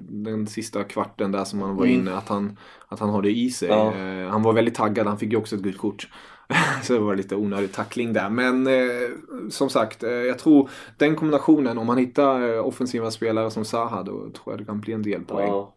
[0.09, 1.99] den sista kvarten där som han var Mm.
[1.99, 3.69] inne att han, att han har det i sig.
[3.69, 3.93] Ja.
[3.95, 6.07] Eh, han var väldigt taggad, han fick ju också ett gult kort.
[6.83, 8.29] Så det var lite onödig tackling där.
[8.29, 9.09] Men eh,
[9.49, 14.03] som sagt, eh, jag tror den kombinationen, om man hittar eh, offensiva spelare som Zaha,
[14.03, 15.47] då tror jag det kan bli en del poäng.
[15.47, 15.75] ja.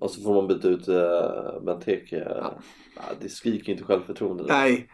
[0.00, 2.16] Och så får man byta ut uh, Benteke.
[2.36, 2.52] Ja.
[3.20, 4.44] det skriker inte självförtroende.
[4.48, 4.88] Nej,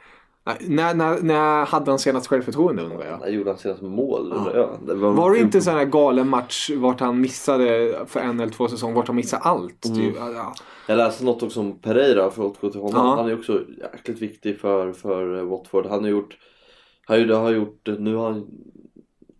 [0.60, 3.20] När, när, när hade han senast självförtroende undrar jag?
[3.20, 4.78] När gjorde han senast mål undrar jag.
[4.86, 8.40] Det var, Var det inte en sån här galen match vart han missade för en
[8.40, 9.84] eller två säsonger, vart han missade allt?
[9.86, 9.98] Mm.
[9.98, 10.14] Typ.
[10.18, 10.54] Ja,
[10.88, 13.06] Jag läste något också om Pereira för att återgå till honom.
[13.06, 13.14] Ja.
[13.16, 13.60] Han är också
[13.92, 15.86] jäkligt viktig för, för eh, Watford.
[15.86, 16.36] Han har gjort,
[17.06, 18.46] han har- gjort, nu har han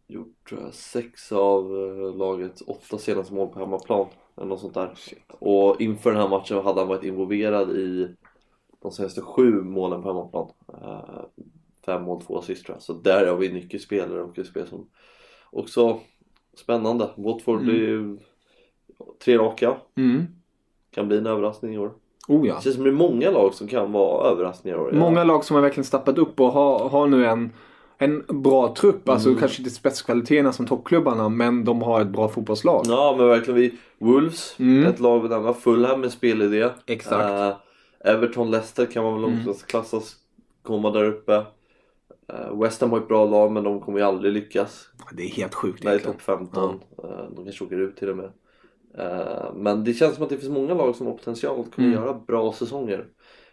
[0.09, 4.07] gjort tror jag, sex av eh, lagets åtta senaste mål på hemmaplan.
[4.37, 4.93] Eller något sånt där.
[5.38, 8.09] Och inför den här matchen hade han varit involverad i
[8.83, 10.49] de senaste sju målen på hemmaplan.
[10.83, 11.21] Eh,
[11.87, 12.83] Fem mål, två assist tror jag.
[12.83, 14.87] Så där har vi nyckelspelare och spel som
[15.51, 15.99] också
[16.57, 17.11] spännande.
[17.16, 17.75] Watford Mm.
[17.77, 18.18] ju
[19.25, 19.77] tre raka.
[19.97, 20.23] Mm.
[20.95, 21.92] Kan bli en överraskning i år.
[22.29, 22.55] Oh ja.
[22.57, 24.92] Det känns som det är många lag som kan vara överraskningar i år.
[24.92, 27.53] Många lag som har verkligen stappat upp och har, har nu en,
[27.99, 29.09] en bra trupp.
[29.09, 29.40] Alltså Mm.
[29.40, 32.85] kanske inte spetskvaliteterna som toppklubbarna men de har ett bra fotbollslag.
[32.88, 33.61] Ja men verkligen.
[33.61, 34.85] Vi, Wolves, Mm.
[34.87, 35.55] ett lag vi nämna.
[35.55, 36.68] Fulham med spelidé.
[36.87, 37.31] Exakt.
[37.31, 37.57] Eh,
[38.05, 39.49] Everton, Leicester kan man väl Mm.
[39.49, 40.17] också klassas
[40.62, 41.45] komma där uppe.
[42.33, 44.88] Uh, West Ham har ett bra lag men de kommer ju aldrig lyckas.
[45.12, 46.81] Det är helt sjukt Nej, topp 15.
[47.03, 48.31] Eh, de kanske åker ut till och med.
[48.99, 51.87] Eh, men det känns som att det finns många lag som har potential att kunna
[51.88, 52.01] Mm.
[52.03, 53.07] göra bra säsonger.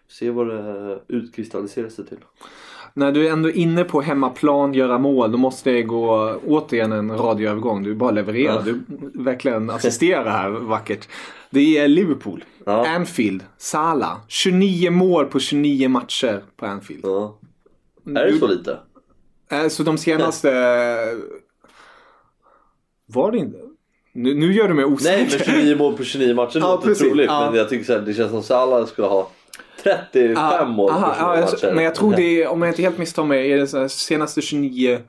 [0.07, 2.17] Se vad det utkristalliserar sig till.
[2.93, 6.91] När du är ändå är inne på hemmaplan, göra mål, då måste jag gå återigen
[6.91, 7.83] en radioövergång.
[7.83, 8.53] Du bara levererar.
[8.55, 8.61] Ja.
[8.61, 8.81] Du
[9.23, 11.07] verkligen assisterar här vackert.
[11.49, 12.43] Det är Liverpool.
[12.65, 12.87] Ja.
[12.87, 14.17] Anfield, Salah.
[14.27, 17.05] 29 mål på 29 matcher på Anfield.
[17.05, 17.37] Ja.
[18.15, 18.77] Är det så lite?
[19.51, 20.49] Eh, Så de senaste...
[23.05, 23.57] Var det inte?
[24.13, 25.45] Nu, nu gör du mig Nej osäker.
[25.47, 27.07] men 29 mål på 29 matcher Ja, låter precis.
[27.07, 27.45] troligt Ja.
[27.49, 29.29] men jag tycker så här, det känns som Salah skulle ha
[29.83, 31.75] 35 Ah, mål på aha, 29 ja, jag- matcher.
[31.75, 34.41] Men jag tror det är, om jag inte helt misstar mig, är det så senaste
[34.41, 34.99] 29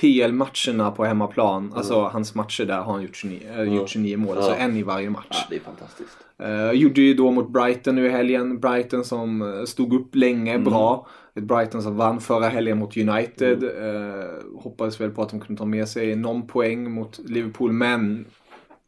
[0.00, 1.72] PL-matcherna på hemmaplan.
[1.76, 4.36] Alltså hans matcher där har han gjort 29, äh, gjort 29 mål.
[4.36, 4.56] Alltså Ja.
[4.56, 5.26] en i varje match.
[5.30, 6.16] Ja, det är fantastiskt.
[6.42, 8.60] Uh, gjorde ju då mot Brighton nu i helgen.
[8.60, 10.64] Brighton som eh, stod upp länge, Mm.
[10.64, 11.06] bra.
[11.34, 13.62] Ett Brighton som vann förra helgen mot United.
[13.64, 14.20] Mm.
[14.20, 14.26] Eh,
[14.62, 18.24] hoppades väl på att de kunde ta med sig någon poäng mot Liverpool, men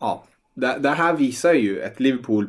[0.00, 0.24] ja.
[0.54, 2.46] Det, det här visar ju ett Liverpool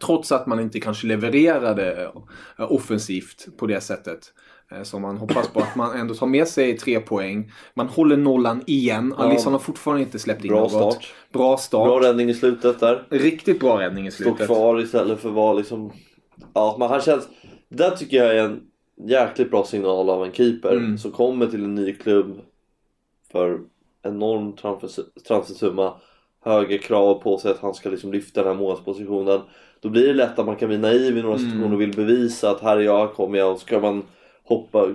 [0.00, 2.10] Trots att man inte kanske levererade
[2.58, 4.32] eh, offensivt på det sättet.
[4.72, 5.60] eh, Som man hoppas på.
[5.60, 7.52] Att man ändå tar med sig tre poäng.
[7.74, 9.14] Man håller nollan igen.
[9.16, 10.70] Alisson har fortfarande inte släppt in Bra något.
[10.72, 11.14] start.
[11.32, 11.86] Bra start.
[11.88, 13.06] Bra räddning i slutet där.
[13.10, 14.46] Riktigt bra räddning i Stå slutet.
[14.46, 15.92] kvar istället för att vara liksom...
[16.54, 17.28] Ja, men han känns...
[17.68, 18.60] Det där tycker jag är en
[19.08, 20.98] jäkligt bra signal av en keeper Mm.
[20.98, 22.40] som kommer till en ny klubb
[23.32, 23.60] för
[24.02, 25.94] enorm transfer- transfersumma.
[26.44, 29.40] Höga krav på sig att han ska liksom lyfta den här målspositionen.
[29.80, 31.46] Då blir det lätt att man kan bli naiv i några Mm.
[31.50, 34.02] situationer och vill bevisa att här är jag, kommer jag och ska man
[34.44, 34.88] hoppa,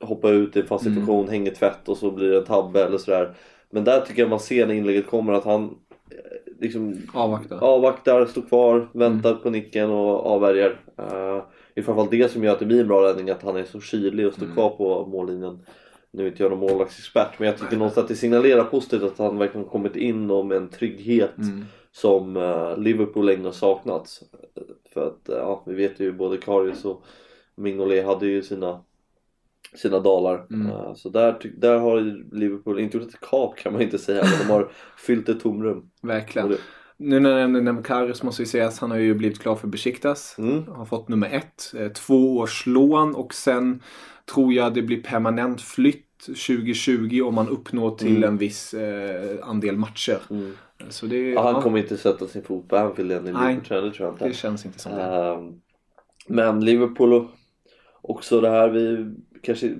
[0.00, 1.30] hoppa ut i en fast situation, Mm.
[1.30, 3.34] hänger tvätt och så blir det en tabbe eller sådär.
[3.70, 7.58] Men där tycker jag man ser när inlägget kommer att han eh, liksom Avvakta.
[7.58, 10.70] avvaktar, står kvar, väntar på nicken och avvärjer.
[10.70, 11.42] Uh,
[11.74, 13.64] det är framförallt det som gör att det blir en bra räddning, att han är
[13.64, 15.58] så kylig och står kvar på mållinjen.
[16.12, 19.18] Nu är inte jag någon målvaktsexpert men jag tycker någonstans att det signalerar positivt att
[19.18, 21.64] han verkligen kommit in och med en trygghet Mm.
[21.92, 24.22] Som eh, Liverpool länge har saknat.
[24.94, 27.04] För att eh, ja, vi vet ju både Karius och
[27.56, 28.80] Mignolet hade ju sina
[29.76, 30.46] sina dalar.
[30.50, 30.66] Mm.
[30.66, 32.00] Eh, så där, där har
[32.36, 35.90] Liverpool inte gjort ett kap kan man inte säga men de har fyllt ett tomrum.
[36.02, 36.48] Verkligen.
[36.48, 36.58] Det-
[36.96, 39.68] Nu när jag nämner Karius måste vi säga att han har ju blivit klar för
[39.68, 40.34] Besiktas.
[40.38, 40.66] Mm.
[40.68, 41.94] Har fått nummer ett.
[41.94, 43.82] Två års lån och sen
[44.34, 48.28] tror jag det blir permanent flytt 2020 om man uppnår till Mm.
[48.28, 50.18] en viss eh, andel matcher.
[50.30, 50.52] Mm.
[51.02, 53.54] Det, Ja, han ja, kommer inte sätta sin fot på Anfield igen i Nej.
[53.54, 54.36] Liverpool, det tror jag det inte.
[54.38, 55.02] känns inte som det.
[55.02, 55.54] Ehm,
[56.26, 57.24] men Liverpool och
[58.02, 59.74] också det här vi kanske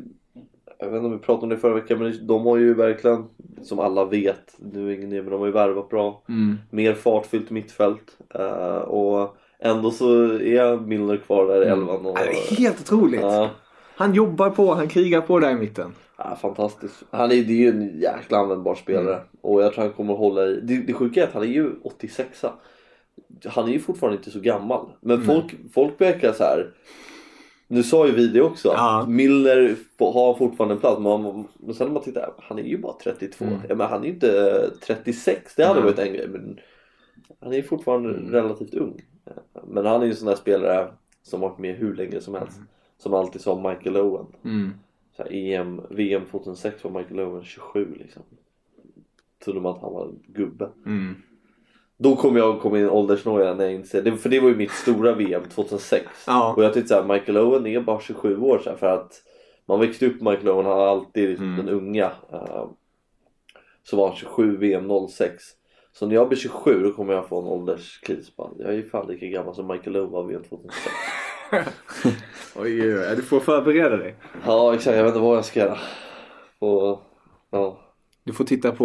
[0.79, 3.25] jag vet inte om vi pratade om det förra veckan men de har ju verkligen
[3.63, 6.23] som alla vet, nu är ingen ny men de har ju värvat bra.
[6.29, 6.59] Mm.
[6.71, 12.07] Mer fartfyllt mittfält Eh, och ändå så är Milner kvar där i elvan.
[12.07, 13.21] Och, det är helt otroligt.
[13.21, 13.51] ja,
[13.97, 15.93] Han jobbar på, han krigar på där i mitten.
[16.25, 17.05] Ja, fantastiskt.
[17.11, 19.27] Han är, det är ju en jäkla användbar spelare Mm.
[19.41, 20.61] och jag tror han kommer hålla i.
[20.61, 22.45] Det, det sjuka är att han är ju 86
[23.47, 24.91] Han är ju fortfarande inte så gammal.
[25.01, 26.75] Men folk, folk verkar så här.
[27.69, 28.69] Nu sa ju vi det också.
[28.69, 29.07] Ja.
[29.09, 31.01] Milner har fortfarande en plats.
[31.01, 32.33] Men, men sen när man tittar.
[32.39, 33.45] Han är ju bara 32.
[33.69, 35.55] Ja, men han är ju inte 36.
[35.55, 35.93] Det hade Mm.
[35.93, 36.29] varit en grej.
[36.29, 36.59] Men
[37.41, 39.01] han är ju fortfarande relativt ung.
[39.67, 40.89] Men han är ju en sån där spelare
[41.23, 42.61] som har varit med hur länge som helst.
[42.99, 44.27] Som alltid sa Michael Owen.
[45.21, 48.23] Så här, EM, VM 2006 var Michael Owen 27 liksom.
[49.45, 50.69] Trodde man att han var gubbe.
[50.87, 51.15] Mm.
[51.97, 54.57] Då kom jag komma in i åldersnoja när jag inser, det, för det var ju
[54.57, 56.07] mitt stora VM 2006.
[56.27, 56.55] Ja.
[56.57, 59.23] Och jag tyckte såhär, Michael Owen är bara 27 år så här, för att
[59.67, 61.67] man växte upp med Michael Owen, han var alltid liksom Mm.
[61.67, 62.11] den unga.
[62.33, 62.67] eh,
[63.83, 65.45] så var han 27 VM 06.
[65.93, 68.33] Så när jag blir 27 då kommer jag få en ålderskris.
[68.37, 70.95] Jag är ju fan lika gammal som Michael Owen var VM 2006.
[72.57, 74.17] Oj, oj, oj, du får förbereda dig.
[74.47, 75.79] ja exakt, jag vet inte vad jag ska göra.
[76.59, 77.01] Och,
[77.51, 77.81] ja,
[78.25, 78.85] Du får titta på...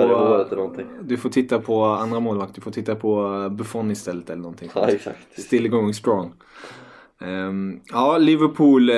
[1.02, 2.56] Du får titta på andra målvakt.
[2.56, 4.72] Du får titta på Buffon istället eller någonting.
[4.76, 5.40] Ja exakt.
[5.42, 6.34] Still going strong.
[7.22, 8.96] Ehm, ja, Liverpool eh,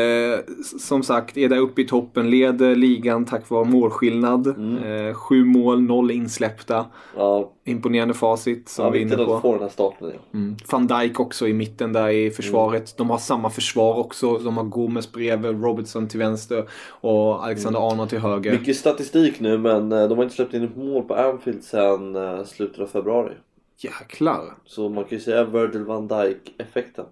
[0.80, 2.30] som sagt är där uppe i toppen.
[2.30, 4.48] Leder ligan tack vare målskillnad.
[4.48, 4.84] Mm.
[4.84, 6.86] Eh, sju mål, noll insläppta.
[7.16, 9.40] Ja, Imponerande facit som ja vi är inne på.
[9.40, 10.20] få den här starten igen.
[10.34, 10.56] Mm.
[10.72, 12.98] Van Dijk också i mitten där i försvaret.
[12.98, 14.38] De har samma försvar också.
[14.38, 18.52] De har Gomes bredvid, Robertson till vänster och Alexander Arnold till höger.
[18.52, 22.46] Mycket statistik nu men eh, de har inte släppt in ett mål på Anfield sedan
[22.46, 23.34] slutet av februari.
[23.80, 24.44] Jäklar.
[24.66, 27.06] Så man kan ju säga Virgil van Dijk effekten.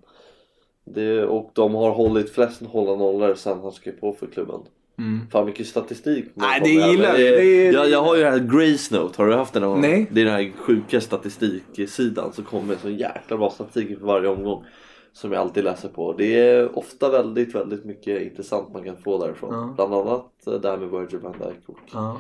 [0.86, 4.60] Det, och de har hållit flest hålla nollor sedan han skrev på för klubben.
[4.98, 5.28] Mm.
[5.32, 6.26] Fan mycket statistik.
[6.34, 7.24] man Nej, det gillar Men vi.
[7.24, 9.62] det- Det är- jag, jag har ju det här Grace Note, har du haft den
[9.62, 9.82] någon gång?
[9.82, 10.08] Nej.
[10.12, 14.64] Det är den här sjuka statistiksidan som kommer så jäkla bra statistik för varje omgång.
[15.14, 16.14] Som jag alltid läser på.
[16.14, 19.54] Det är ofta väldigt, väldigt mycket intressant man kan få därifrån.
[19.54, 19.74] Ja.
[19.76, 22.18] Bland annat eh, det här med Virgil van Dijk och, Ja.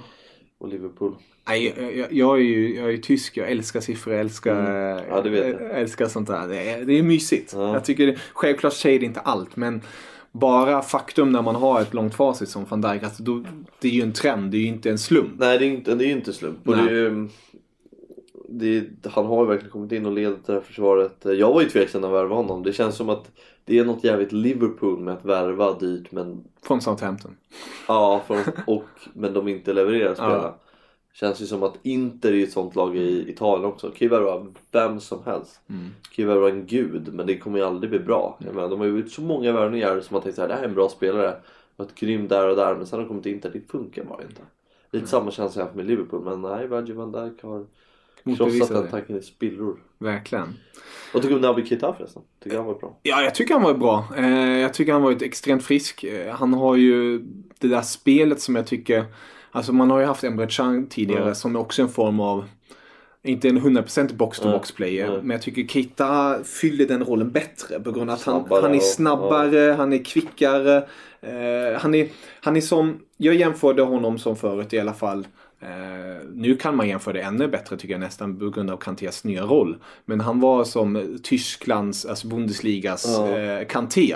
[0.59, 1.15] Och Liverpool.
[1.47, 4.55] Nej, jag, jag, jag, är ju, jag är ju tysk, jag älskar siffror, jag älskar,
[4.55, 5.05] Mm.
[5.09, 5.69] Ja, det vet jag.
[5.69, 6.47] jag älskar sånt där.
[6.47, 7.53] Det är, det är mysigt.
[7.55, 7.73] Ja.
[7.73, 9.81] Jag tycker, det, självklart säger det inte allt, men
[10.31, 13.43] bara faktum när man har ett långt facit som van Dijk, alltså då,
[13.79, 15.31] det är ju en trend, det är ju inte en slump.
[15.37, 16.67] Nej det är, inte, det är ju inte slump.
[16.67, 16.85] Och Nej.
[16.85, 17.27] det är,
[18.59, 21.15] det han har ju verkligen kommit in och ledat det här försvaret.
[21.23, 22.63] Jag var ju tveksam när jag värvade honom.
[22.63, 23.31] Det känns som att
[23.65, 27.37] det är något jävligt Liverpool med att värva dyrt men Från Southampton.
[27.87, 28.37] ja, från,
[28.67, 30.53] och, men de inte levererar spelarna.
[31.13, 33.87] Känns ju som att Inter är ett sånt lag i Italien också.
[33.87, 35.61] Kan ju värva vem som helst.
[35.69, 35.89] Mm.
[36.11, 38.37] Kan ju värva en gud men det kommer ju aldrig bli bra.
[38.45, 40.63] Jag menar, de har ju gjort så många värvningar som man tänkt såhär, det här
[40.63, 41.35] är en bra spelare.
[41.75, 44.21] Varit grym där och där men sen har de kommit till Inter, det funkar bara
[44.21, 44.41] inte.
[44.91, 45.07] Lite mm.
[45.07, 47.65] samma känsla jag haft med Liverpool men nej, Virgil van Dijk har
[48.37, 49.79] krossat den tanken i spillror.
[49.97, 50.53] Verkligen.
[51.13, 52.21] Vad tycker du om Naby Keita förresten?
[52.43, 52.99] Tycker han var bra?
[53.03, 54.07] Ja, jag tycker han var bra.
[54.17, 56.03] Eh, jag tycker han varit extremt frisk.
[56.03, 57.19] Eh, han har ju
[57.59, 59.05] det där spelet som jag tycker
[59.55, 61.35] Alltså man har ju haft Emre Can tidigare mm.
[61.35, 62.45] som också är en form av
[63.23, 65.07] inte en 100% box-to-box player.
[65.07, 65.19] Mm.
[65.19, 67.79] Men jag tycker Keita fyller den rollen bättre.
[67.79, 70.77] På grund av att han, han är snabbare, och, han är kvickare.
[71.21, 72.07] Eh, han, är,
[72.41, 75.27] han är som, jag jämförde honom som förut i alla fall.
[75.59, 79.23] Eh, nu kan man jämföra det ännu bättre tycker jag nästan på grund av Kantés
[79.23, 79.77] nya roll.
[80.05, 83.59] Men han var som Tysklands, alltså Bundesligas mm.
[83.59, 84.15] eh, Kanté.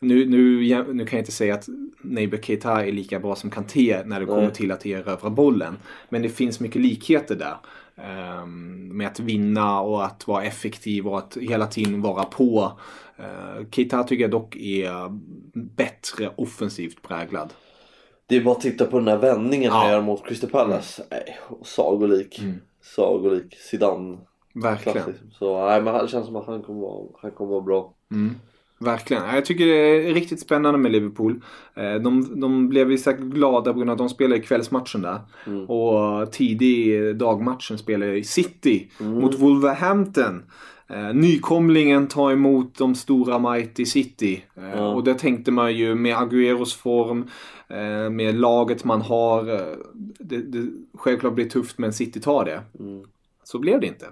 [0.00, 0.60] Nu, nu,
[0.92, 1.68] nu kan jag inte säga att
[2.00, 4.52] Neighbor Keita är lika bra som Kanté när det kommer mm.
[4.52, 5.76] till att erövra bollen.
[6.08, 7.56] Men det finns mycket likheter där.
[8.42, 12.78] Um, med att vinna och att vara effektiv och att hela tiden vara på.
[13.18, 14.92] Uh, Keita tycker jag dock är
[15.76, 17.52] bättre offensivt präglad.
[18.28, 21.02] Det är bara att titta på den här vändningen han gör mot Crystal Palace.
[21.10, 21.24] Mm.
[21.26, 22.38] Nej, sagolik.
[22.38, 22.54] Mm.
[22.82, 23.54] Sagolik.
[23.54, 24.18] Zidane.
[24.54, 25.02] Verkligen.
[25.02, 25.24] Klassisk.
[25.32, 27.94] Så nej, men det känns som att han kommer vara, han kommer vara bra.
[28.10, 28.34] Mm.
[28.80, 29.34] Verkligen.
[29.34, 31.42] Jag tycker det är riktigt spännande med Liverpool.
[31.74, 35.02] Eh, de, de blev ju säkert glada på grund av att de spelar i kvällsmatchen
[35.02, 35.20] där.
[35.46, 35.64] Mm.
[35.66, 39.12] Och tidig dagmatchen spelar i City mm.
[39.12, 40.42] mot Wolverhampton.
[40.90, 44.44] Eh, nykomlingen tar emot de stora Mighty City.
[44.54, 44.88] Ja.
[44.88, 47.30] Och där tänkte man ju med Agueros form,
[47.68, 49.44] eh, med laget man har.
[50.18, 52.62] Det, det, självklart blir tufft men City tar det.
[52.78, 53.04] Mm.
[53.44, 54.06] Så blev det inte.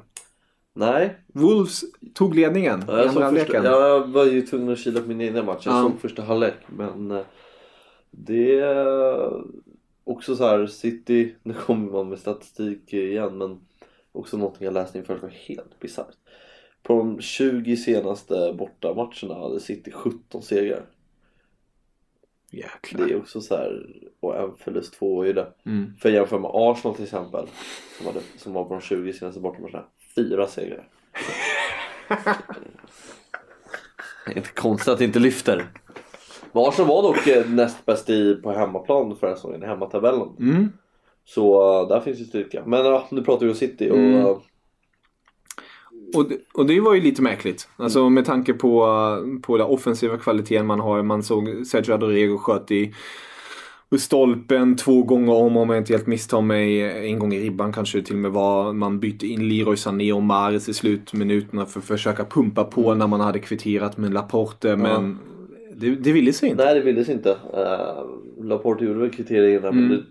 [0.75, 1.17] Nej.
[1.27, 1.85] Wolves
[2.15, 3.65] tog ledningen ja, i andra halvleken.
[3.65, 5.67] Jag var ju tvungen att kila på min egna match.
[5.67, 5.83] Jag ja.
[5.83, 6.55] såg första halvlek.
[6.67, 7.23] Men
[8.11, 9.33] det är
[10.05, 13.61] också så här City, nu kommer man med statistik igen men
[14.13, 16.17] också någonting jag läste inför var helt bisarrt.
[16.87, 20.83] På de 20 senaste bortamatcherna hade City 17 segrar.
[22.51, 23.07] Jäklar.
[23.07, 23.87] Det är också så här,
[24.21, 25.53] och en förlust, två är ju det.
[25.67, 25.93] Mm.
[26.01, 27.47] För att jämföra med Arsenal till exempel,
[27.99, 30.89] som, hade, som var på de 20 senaste bortamatcherna, fyra segrar.
[34.27, 35.67] det är inte konstigt att det inte lyfter.
[36.53, 40.29] Men Arsenal var dock eh, näst bäst i, på hemmaplan förra säsongen, i hemmatabellen.
[40.39, 40.73] Mm.
[41.25, 42.63] Så uh, där finns ju styrka.
[42.67, 44.37] Men ja, nu pratar vi om City och mm.
[46.15, 47.69] Och det, och det var ju lite märkligt.
[47.77, 48.87] Alltså med tanke på,
[49.43, 51.03] på den offensiva kvaliteten man har.
[51.03, 52.95] Man såg Sergio Adorego sköt i
[53.99, 56.83] stolpen två gånger om, om jag inte helt misstar mig.
[57.11, 58.73] En gång i ribban kanske till och med var.
[58.73, 63.07] Man bytte in Leroy Sané och Maris i slutminuterna för att försöka pumpa på när
[63.07, 64.77] man hade kvitterat med Laporte.
[64.77, 65.75] Men ja.
[65.77, 66.65] det, det ville sig inte.
[66.65, 67.31] Nej, det ville sig inte.
[67.31, 69.89] Uh, Laporte gjorde väl kvitteringen där, mm.
[69.89, 70.03] men det,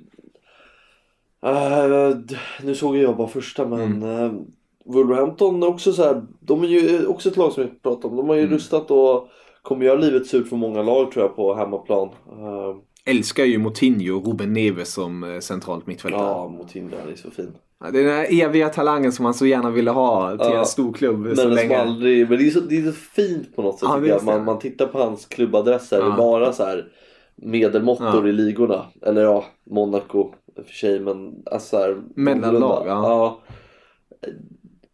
[1.49, 4.03] uh, nu såg jag bara första men mm.
[4.03, 4.41] uh,
[4.85, 8.15] Wolverhampton också så här, de är ju också ett lag som vi pratar om.
[8.15, 8.53] De har ju mm.
[8.53, 9.27] rustat och
[9.61, 12.07] kommer göra livet surt för många lag tror jag på hemmaplan.
[12.07, 16.21] Uh, Älskar ju Moutinho och Ruben Neves som eh, centralt mittfältare.
[16.21, 17.51] Ja, Moutinho han är så fin.
[17.79, 20.59] Ja, det är den här eviga talangen som man så gärna ville ha till ja,
[20.59, 21.77] en stor klubb men så länge.
[21.77, 23.89] Aldrig, men det är, så, det är så fint på något sätt.
[24.05, 26.15] Ja, man, man tittar på hans klubbadresser, ja.
[26.17, 26.87] bara så här
[27.35, 28.27] medelmåttor ja.
[28.27, 28.85] i ligorna.
[29.01, 33.09] Eller ja, Monaco för sig men alltså här, Mellanlag, ja.
[33.09, 33.41] ja.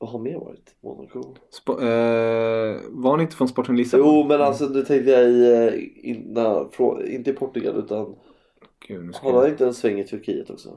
[0.02, 0.76] Vad har mer varit?
[0.84, 1.36] Monaco?
[1.58, 1.76] Sp eh,
[2.90, 4.08] var han inte från Sporting Lissabon?
[4.08, 8.16] Jo men alltså nu tänkte jag i, eh, inna, från, inte i Portugal utan
[8.88, 10.70] Gud, Har han inte en sväng i Turkiet också?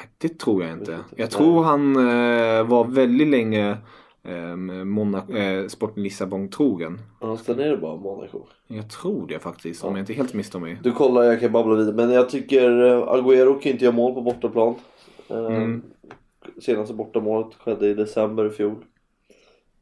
[0.00, 0.98] Nej, det tror jag inte.
[1.16, 3.76] Jag tror han eh, var väldigt länge
[4.22, 6.98] eh, Monaco, eh, Sporting Lissabon-trogen.
[7.20, 8.46] Ja, sen är det bara Monaco.
[8.66, 9.88] Jag tror det faktiskt, ja.
[9.88, 10.78] om jag inte helt misstar mig.
[10.82, 11.94] Du kollar, jag kan babbla vidare.
[11.94, 14.74] Men jag tycker eh, Agüero kan inte göra mål på bortaplan.
[15.28, 15.82] Eh, mm
[16.60, 18.84] senaste bortamålet skedde i december i fjol.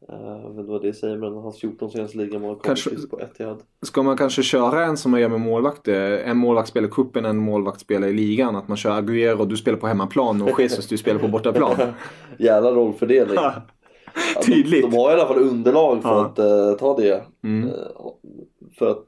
[0.09, 3.63] Jag vet inte vad det säger men hans 14 senaste ligamål kom kanske, på Etihad.
[3.83, 6.19] Ska man kanske köra en som man gör med målvakter?
[6.19, 8.57] En målvakt spelar i cupen, en målvakt spelar i ligan.
[8.57, 11.77] Att man kör Agüero, du spelar på hemmaplan och Jesus du spelar på bortaplan.
[12.39, 13.37] Jävla rollfördelning.
[14.47, 14.83] Tydligt.
[14.83, 16.25] De, de, har i alla fall underlag för ja.
[16.25, 17.25] att uh, ta det.
[17.43, 17.69] Mm.
[17.69, 17.75] Uh,
[18.79, 19.07] för, att,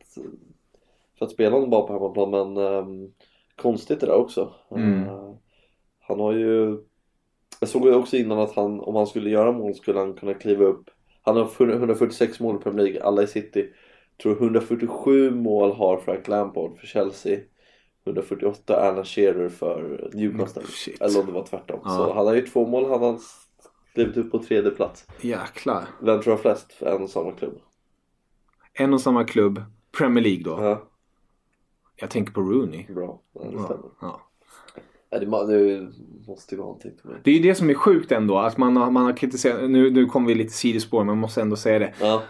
[1.18, 3.12] för att spela honom bara på hemmaplan men um,
[3.56, 4.52] konstigt det där också.
[4.70, 5.02] Mm.
[5.02, 5.34] Uh,
[6.00, 6.78] han har ju
[7.60, 10.64] jag såg också innan att han, om han skulle göra mål skulle han kunna kliva
[10.64, 10.90] upp.
[11.22, 13.72] Han har 146 mål i Premier League, alla i City.
[14.16, 17.40] Jag tror 147 mål har Frank Lampard för Chelsea.
[18.06, 20.62] 148 Alan Shearer för Newcastle.
[20.62, 21.80] Mm, Eller om det var tvärtom.
[21.84, 21.90] Ja.
[21.90, 23.18] Så han har gjort två mål, han har
[23.94, 25.06] klivit upp på tredje plats.
[25.20, 25.84] Jäklar.
[26.00, 27.58] Vem tror jag flest för en och samma klubb?
[28.72, 29.62] En och samma klubb,
[29.98, 30.64] Premier League då?
[30.64, 30.88] Ja.
[31.96, 32.86] Jag tänker på Rooney.
[32.94, 33.90] Bra, det stämmer.
[34.00, 34.29] Ja.
[35.10, 36.92] Ja, det, måste ju vara någonting.
[37.24, 38.38] Det är ju det som är sjukt ändå.
[38.38, 41.40] Att man har, man har kritiserat, nu, nu kommer vi lite sidospår men man måste
[41.40, 41.92] ändå säga det.
[42.00, 42.22] Ja.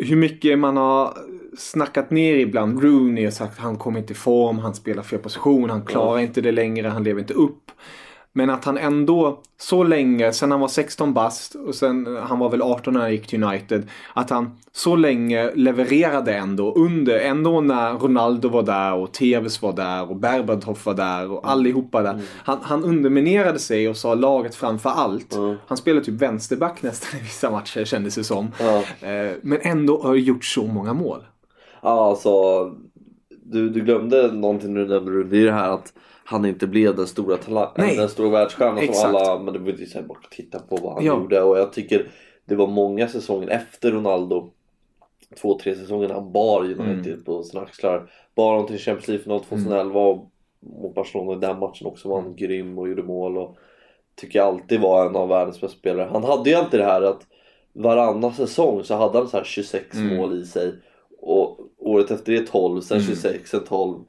[0.00, 1.18] Hur mycket man har
[1.58, 5.18] snackat ner ibland Rooney och sagt att han kommer inte i form, han spelar fel
[5.18, 7.70] position, han klarar inte det längre, han lever inte upp.
[8.38, 12.50] Men att han ändå så länge, sen han var 16 bast och sen han var
[12.50, 13.88] väl 18 när han gick till United.
[14.14, 19.72] Att han så länge levererade ändå under, ändå när Ronaldo var där och Tevez var
[19.72, 22.20] där och Berbatov var där och allihopa där.
[22.44, 25.34] Han, han underminerade sig och sa laget framför allt.
[25.66, 28.44] Han spelade typ vänsterback nästan i vissa matcher kändes det som.
[29.00, 31.24] Eh, Men ändå har gjort så många mål.
[31.82, 32.30] Ja, alltså.
[33.50, 35.30] Du, du glömde någonting när du nämnde Rooney.
[35.30, 35.92] Det är det här att
[36.24, 37.96] han inte blev den stora talang, Nej.
[37.96, 40.92] den stora världsstjärnan som alla, men det var ju så här, bara titta på vad
[40.94, 41.14] han Ja.
[41.16, 42.06] gjorde och jag tycker
[42.44, 44.50] det var många säsonger efter Ronaldo
[45.40, 47.24] två, tre säsonger han bar United Mm.
[47.24, 48.10] på sina axlar.
[48.34, 50.30] Bar dem till Champions League-final 2011 och
[50.82, 53.56] mot Barcelona i den matchen också var han grym och gjorde mål och
[54.16, 56.08] tycker alltid var en av världens bästa spelare.
[56.12, 57.26] Han hade ju alltid det här att
[57.72, 60.16] varannan säsong så hade han så här 26 Mm.
[60.16, 60.72] mål i sig
[61.20, 61.58] och
[61.88, 64.04] året efter det 12, sen 26, sen 12.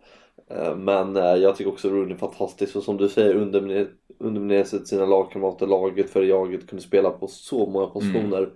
[0.49, 3.87] Eh, Men eh, jag tycker också Rooney är fantastisk och som du säger underminer-
[4.19, 8.49] underminerade sina lagkamrater, laget för jaget kunde spela på så många positioner.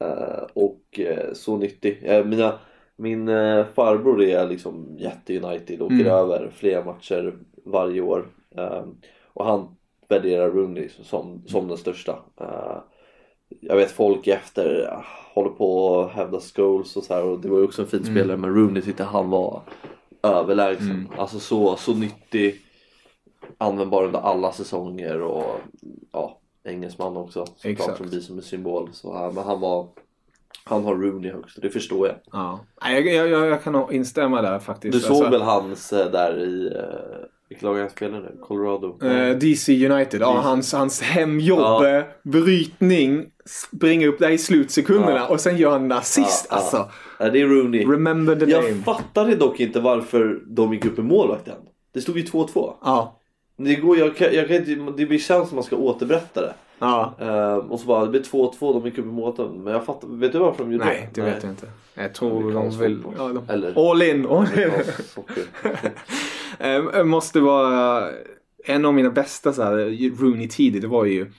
[0.00, 1.00] Eh, Och
[1.32, 2.02] så nyttig.
[2.26, 2.58] Mina,
[2.96, 3.26] min
[3.74, 8.26] farbror är liksom jätte-United, åker över flera matcher varje år.
[9.32, 9.76] Och han
[10.08, 12.18] värderar Rooney som, som den största.
[13.50, 17.40] Eh, jag vet folk efter ah, håller på att hävda Scholes och så här och
[17.40, 19.62] det var ju också en fin spelare men Rooney tyckte han var
[20.22, 21.08] överlägsen.
[21.18, 22.60] Alltså så, så nyttig,
[23.58, 25.60] användbar under alla säsonger och
[26.12, 28.88] ja, engelsman också såklart som blir som en symbol.
[28.92, 29.88] Så, men han var,
[30.64, 32.16] han har Rooney högst och det förstår jag.
[32.32, 32.60] Ja.
[32.80, 34.92] Jag, jag, jag kan instämma där faktiskt.
[34.92, 37.78] Du såg Alltså, väl hans eh, där i, uh, vilket lag
[38.12, 38.36] han nu?
[38.42, 38.98] Colorado?
[39.06, 42.02] eh, DC United, ja, hans, hans hemjobb, Ja.
[42.22, 45.26] brytning, springa upp där i slutsekunderna Ja.
[45.28, 46.46] och sen gör han en assist.
[46.50, 46.56] Ja.
[46.56, 47.84] Alltså, Ja, det är Rooney.
[47.86, 48.82] remember the Jag name.
[48.82, 51.54] fattade dock inte varför de gick upp i målvakten.
[51.94, 52.74] Det stod ju 2-2.
[52.84, 53.20] Ja,
[53.56, 56.54] Det, går, jag, jag inte, det blir känns som man ska återberätta det.
[56.80, 57.14] Ja.
[57.20, 59.64] Ehm, och så bara, det blir 2-2, de gick upp i målvakten.
[59.64, 61.66] Men jag fattar, vet du varför de gjorde Nej, det vet jag inte.
[61.94, 63.02] Jag tror de vill...
[63.18, 64.26] Ja, de, Eller- all in!
[64.26, 64.70] All in.
[64.76, 65.44] Ja, socker.
[66.58, 68.08] Eh, måste vara
[68.64, 69.74] en av mina bästa så här,
[70.20, 70.80] Rooney-tider.
[70.80, 71.32] Det var ju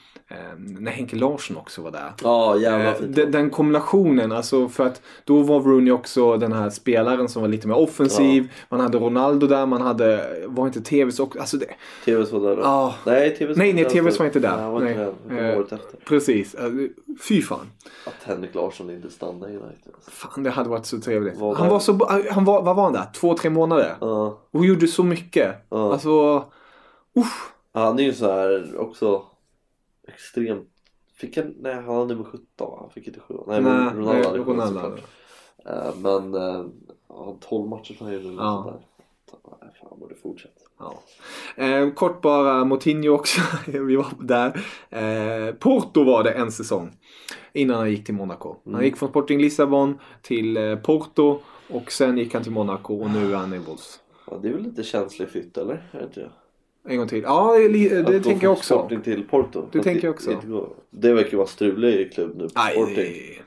[0.57, 2.13] när Henke Larsson också var där.
[2.23, 3.15] Ja, jävla Eh, fint.
[3.15, 7.49] den, den kombinationen, alltså för att då var Rooney också den här spelaren som var
[7.49, 8.51] lite mer offensiv.
[8.69, 11.65] Man hade Ronaldo där, man hade, var inte TVs också, alltså det,
[12.05, 12.61] TVs var där då.
[12.61, 12.95] Ja.
[13.05, 14.57] Nej, TVs Nej, nej, TVs var inte där.
[14.57, 15.57] Nej, var inte Nej.
[15.57, 15.97] året efter.
[16.05, 16.55] precis.
[16.55, 16.69] Eh,
[17.27, 17.69] Fy fan.
[18.07, 19.91] Att Henrik Larsson inte stannade i United.
[19.95, 20.11] Alltså.
[20.11, 21.37] Fan, det hade varit så trevligt.
[21.37, 23.05] Var han var så, han var, vad var han där?
[23.15, 23.95] Två, tre månader?
[24.01, 24.37] Ja.
[24.51, 25.55] Och gjorde så mycket.
[25.69, 25.93] Ja.
[25.93, 26.37] Alltså,
[27.17, 27.51] usch.
[27.73, 29.23] Han är ju så här också
[30.13, 30.69] extremt...
[31.15, 32.77] Fick han, nej han har nummer 17 va?
[32.79, 34.99] Han fick inte 7 Nej, Nej, Ronaldo nej, hade sju, Ronaldo såklart.
[35.65, 36.65] Eh, Men uh,
[37.39, 38.27] 12 matcher som han gjorde.
[38.27, 38.33] Ja.
[38.37, 38.79] Ja.
[39.59, 39.71] Där.
[39.79, 40.61] Fan borde fortsätta.
[40.79, 40.99] Ja.
[41.63, 43.41] Eh, kort bara Moutinho också.
[43.71, 44.65] Vi var där.
[44.89, 46.91] Eh, Porto var det en säsong.
[47.53, 48.55] Innan han gick till Monaco.
[48.65, 51.39] Han gick från Sporting Lissabon till eh, Porto.
[51.69, 53.99] Och sen gick han till Monaco och nu är han i Wolves.
[54.27, 55.89] Ja, det är väl lite känslig flytt eller?
[55.91, 56.31] Är det?
[56.87, 57.21] En gång till.
[57.21, 58.73] Ja, det, det, det tänker jag också.
[58.73, 59.65] Sporting till Porto.
[59.71, 60.41] Det tänker jag också.
[60.47, 60.69] går.
[60.89, 63.41] Det verkar vara strulig klubb nu Nej, Sporting.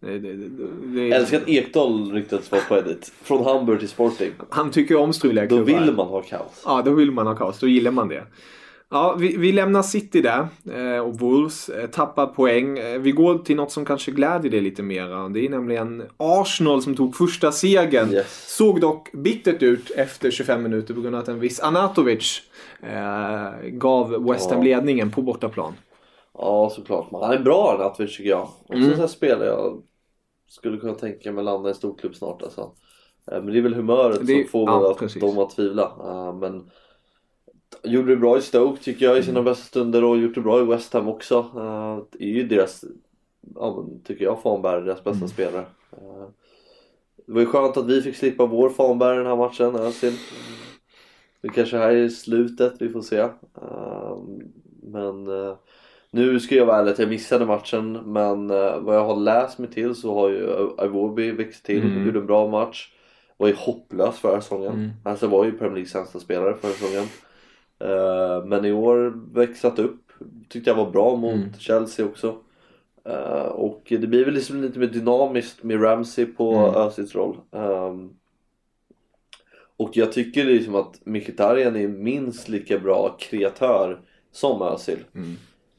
[0.00, 0.48] det, det, det,
[0.84, 3.12] det, Jag älskar att Ekdal ryktades vara på Edit.
[3.22, 4.30] Från Hamburg till Sporting.
[4.48, 5.80] Han tycker om struliga Då klubbar.
[5.80, 6.62] vill man ha kaos.
[6.64, 7.58] Ja, då vill man ha kaos.
[7.58, 8.24] Då gillar man det.
[8.92, 12.78] Ja, vi, vi lämnar City där eh, och Wolves eh, tappar poäng.
[12.78, 15.28] Eh, vi går till något som kanske glädjer det lite mera.
[15.28, 18.12] Det är nämligen Arsenal som tog första segern.
[18.12, 18.56] Yes.
[18.56, 22.42] Såg dock bittert ut efter 25 minuter på grund av att en viss Anatovic
[22.82, 25.72] eh, gav West Ham ledningen på bortaplan.
[26.38, 27.08] Ja, såklart.
[27.12, 28.42] Han är bra Arnautovic tycker jag.
[28.66, 28.98] Också Mm.
[28.98, 29.82] här spelare jag
[30.48, 32.70] skulle kunna tänka mig landa i en storklubb snart alltså.
[33.26, 35.20] Men det är väl humöret Det- som får ja, mig att precis.
[35.22, 35.92] de att tvivla.
[36.40, 36.70] Men
[37.82, 39.24] gjorde det bra i Stoke tycker jag i Mm.
[39.26, 41.34] sina bästa stunder och gjort det bra i West Ham också.
[41.56, 42.84] Eh, Det är ju deras,
[43.54, 45.12] ja, tycker jag, fanbärare, deras Mm.
[45.12, 45.64] bästa spelare.
[45.92, 46.26] Eh,
[47.26, 50.12] Det var ju skönt att vi fick slippa vår fanbärare den här matchen, Özil.
[51.40, 53.18] Det kanske här är slutet, vi får se.
[53.18, 54.16] Eh,
[54.82, 55.28] Men
[56.10, 58.46] nu ska jag vara ärlig att jag missade matchen men
[58.84, 62.06] vad jag har läst mig till så har ju Iwobi växt till, Mm.
[62.06, 62.92] gjorde en bra match.
[63.36, 64.72] Var ju hopplös förra säsongen.
[64.72, 64.90] Mm.
[65.04, 67.04] Alltså var ju Premier Leagues sämsta spelare förra säsongen.
[67.80, 70.00] Eh, men i år växlat upp.
[70.48, 71.52] Tyckte jag var bra mot Mm.
[71.58, 72.34] Chelsea också.
[73.04, 76.74] Eh, och det blir väl liksom lite mer dynamiskt med Ramsey på Mm.
[76.74, 77.36] Özils roll.
[77.52, 78.10] Ehm,
[79.76, 84.00] Och jag tycker liksom att Mkhitaryan är minst lika bra kreatör
[84.32, 84.98] som Özil.
[85.14, 85.34] Mm.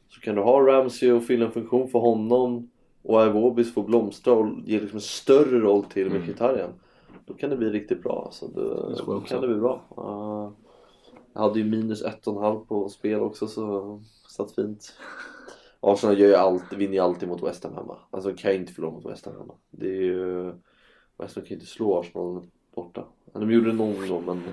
[0.09, 2.69] Så kan du ha Ramsey och fylla en funktion för honom
[3.03, 6.21] och Iwobis får blomstra och ge liksom en större roll till Mm.
[6.21, 6.69] Mkhitaryan.
[7.25, 8.23] Då kan det bli riktigt bra.
[8.25, 8.61] Alltså det,
[8.97, 9.81] jag då kan det bli bra.
[9.97, 10.51] Uh,
[11.33, 14.93] jag hade ju minus ett och en halv på spel också så satt fint.
[15.79, 17.97] Arsenal gör ju allt, vinner ju alltid mot West Ham hemma.
[18.11, 19.53] Alltså kan ju inte förlora mot West Ham hemma.
[19.71, 20.45] Det är ju...
[21.17, 22.41] West Ham kan ju inte slå Arsenal
[22.75, 23.05] borta.
[23.33, 24.43] De gjorde det någon gång men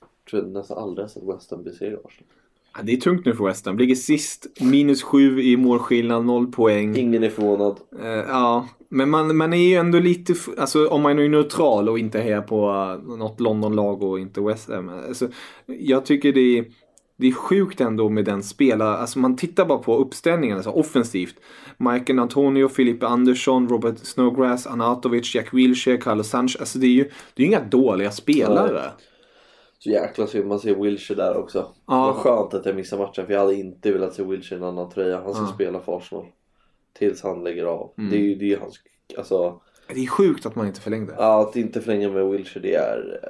[0.00, 2.32] jag tror nästan aldrig sett West Ham besegra Arsenal.
[2.76, 3.78] Ja, det är tungt nu för West Ham.
[3.78, 6.96] Ligger sist, minus sju i målskillnad, noll poäng.
[6.96, 7.80] Ingen är förvånad.
[8.00, 11.98] Eh, ja, men man, man är ju ändå lite, alltså om man är neutral och
[11.98, 14.88] inte hejar på uh, något Londonlag och inte West Ham.
[14.88, 15.28] Alltså,
[15.66, 16.64] jag tycker det är,
[17.16, 21.34] det är sjukt ändå med den spelare, alltså man tittar bara på uppställningen, alltså offensivt.
[21.76, 26.56] Michael Antonio, Filipe Andersson, Robert Snowgrass, Anatovic, Jack Wilshere, Carlos Sanchez.
[26.60, 28.82] Alltså det är ju det är inga dåliga spelare.
[29.78, 31.58] Så jäkla synd man ser Wilshere där också.
[31.86, 32.06] Ja.
[32.06, 34.68] Vad skönt att jag missade matchen för jag hade inte velat se Wilshere i en
[34.68, 35.20] annan tröja.
[35.20, 36.24] Han ska spela för Arsenal.
[36.92, 37.94] Tills han lägger av.
[37.98, 38.10] Mm.
[38.10, 38.80] Det är ju det är hans...
[39.18, 41.14] Alltså, Det är sjukt att man inte förlängde.
[41.18, 43.20] ja, att inte förlänga med Wilshere det är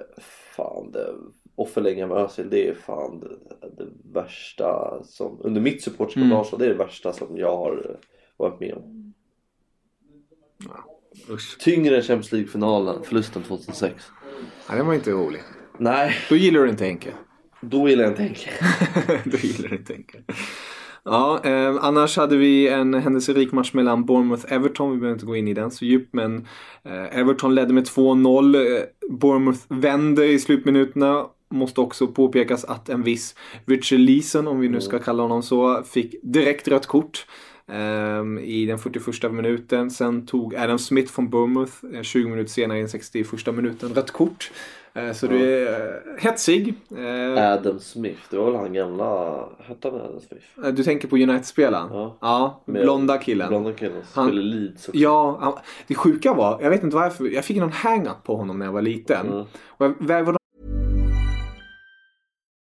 [0.57, 1.15] fan det...
[1.55, 3.29] Och förlänga med Özil det är fan det,
[3.77, 5.41] det värsta som...
[5.41, 6.45] Under mitt supportskap Mm.
[6.59, 7.99] det är det värsta som jag har
[8.37, 9.15] varit med om.
[11.31, 11.59] Usch.
[11.61, 14.05] Tyngre än Champions League-finalen, förlusten 2006.
[14.69, 15.45] Ja, det var inte roligt.
[15.79, 17.13] Nej, Då gillar du inte Henke.
[17.61, 18.51] då gillar jag inte Henke.
[19.31, 20.23] Då gillar du inte Henke.
[21.05, 24.91] Ja, eh, annars hade vi en händelserik match mellan Bournemouth-Everton.
[24.93, 26.47] Vi behöver inte gå in i den så djupt, men
[26.85, 28.57] eh, Everton ledde med 2-0.
[28.57, 31.27] Eh, Bournemouth vände i slutminuterna.
[31.55, 33.35] Måste också påpekas att en viss
[33.67, 37.27] Richard Leeson, om vi nu ska kalla honom så, fick direkt rött kort.
[37.73, 39.91] ehm, I den 41 minuten.
[39.91, 44.11] Sen tog Adam Smith från Bournemouth eh, 20 minuter senare i den 61 minuten rött
[44.11, 44.51] kort.
[44.95, 46.74] Eh, så det är eh, hetsig.
[46.99, 49.34] Eh, Adam Smith, det var väl han gamla...
[49.59, 50.74] Hette han Adam Smith?
[50.76, 51.88] Du tänker på United-spelaren?
[51.93, 52.18] Ja.
[52.20, 53.49] Ja, blonda killen.
[53.49, 55.01] Blonda killen som Han- spelar Leeds också.
[55.01, 58.59] Ja, han- det sjuka var, jag vet inte varför, jag fick någon hang-up på honom
[58.59, 59.26] när jag var liten.
[59.26, 59.38] Mm.
[59.68, 60.36] Och jag vävde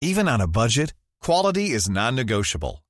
[0.04, 0.90] Even on a budget,
[1.26, 2.78] quality is non-negotiable.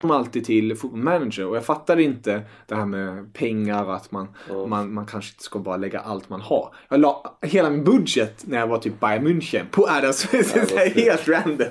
[0.00, 4.12] Kom alltid till Football Manager och jag fattade inte det här med pengar och att
[4.12, 4.28] man,
[4.68, 6.74] man, man kanske inte ska bara lägga allt man har.
[6.88, 10.54] Jag la hela min budget när jag var typ Bayern München på Adam Smith.
[10.68, 11.66] Det helt random.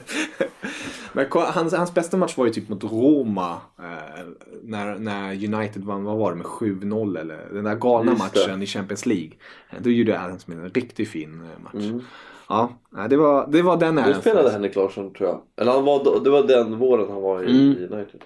[1.13, 3.57] Men hans, hans bästa match var ju typ mot Roma.
[3.79, 4.25] Eh,
[4.63, 8.39] när, när United vann, vad var det, med 7-0 eller den där galna Just det.
[8.47, 9.31] matchen i Champions League.
[9.69, 12.03] Eh, Då gjorde Adam Smith en riktigt fin eh, match.
[12.49, 12.69] Ja,
[13.09, 14.13] det var, det var den här.
[14.13, 15.41] spelade Henrik Larsson tror jag.
[15.61, 17.77] Eller han var, det var den våren han var i Mm.
[17.93, 18.21] United.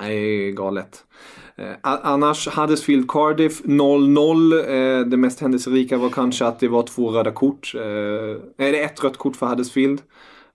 [0.00, 1.04] Nej, galet.
[1.56, 4.52] Eh, annars Huddersfield Cardiff 0-0.
[5.00, 7.72] Eh, det mest händelserika var kanske att det var två röda kort.
[7.74, 7.80] Eh,
[8.58, 10.00] nej, det är ett rött kort för Huddersfield.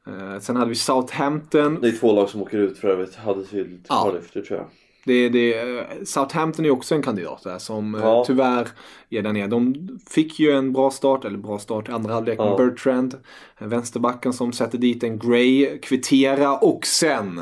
[0.07, 1.77] Eh, sen hade vi Southampton.
[1.81, 3.15] Det är två lag som åker ut för övrigt.
[3.15, 4.03] Huddersfield, Ja.
[4.03, 4.67] Cardiff, det tror jag.
[5.05, 8.23] Det, det, eh, Southampton är också en kandidat där som eh, Ja.
[8.27, 8.67] tyvärr
[9.09, 9.47] är där nere.
[9.47, 12.57] De fick ju en bra start, eller bra start i andra halvlek med Ja.
[12.57, 13.13] Bertrand.
[13.57, 17.41] eh, Vänsterbacken som sätter dit en Gray, kvittera och sen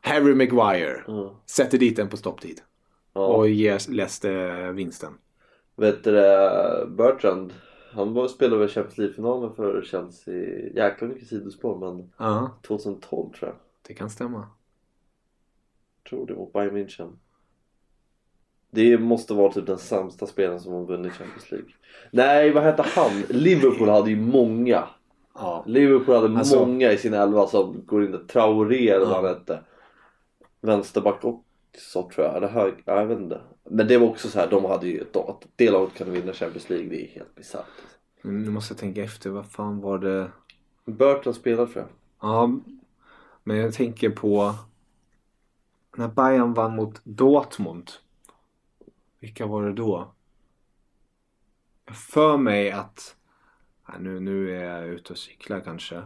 [0.00, 1.04] Harry Maguire
[1.46, 2.60] sätter dit en på stopptid.
[3.14, 3.26] Ja.
[3.26, 5.12] Och ger Leicester vinsten.
[5.76, 6.10] Vet du
[6.88, 7.52] Bertrand
[7.92, 10.34] Han var, spelade väl Champions League-finalen för Chelsea.
[10.74, 13.54] Jäklar mycket sidospår men Ja, 2012 tror jag.
[13.88, 14.46] det kan stämma.
[16.10, 17.12] Tror det mot Bayern München.
[18.70, 21.68] Det måste vara typ den sämsta spelaren som har vunnit Champions League.
[22.10, 23.10] Nej, vad hette han?
[23.28, 24.84] Liverpool hade ju många.
[25.34, 25.64] Ja.
[25.66, 28.18] Liverpool hade Alltså- många i sin elva som går in där.
[28.18, 29.60] Traoré eller vad han hette.
[30.60, 32.36] Vänsterback också tror jag.
[32.36, 33.40] Eller hög, ja, jag vet inte.
[33.70, 36.32] Men det var också så här, de hade ju de, att det laget kan vinna
[36.32, 36.88] Champions League.
[36.88, 37.64] Det är helt bisarrt.
[38.22, 40.30] Men Nu måste jag tänka efter, vad fan var det?
[40.84, 41.88] Burton spelar tror jag.
[42.30, 42.50] Ja,
[43.44, 44.54] men jag tänker på
[45.96, 47.90] när Bayern vann mot Dortmund.
[49.20, 50.14] Vilka var det då?
[51.92, 53.16] För mig att,
[53.98, 55.96] nu, nu är jag ute och cyklar kanske.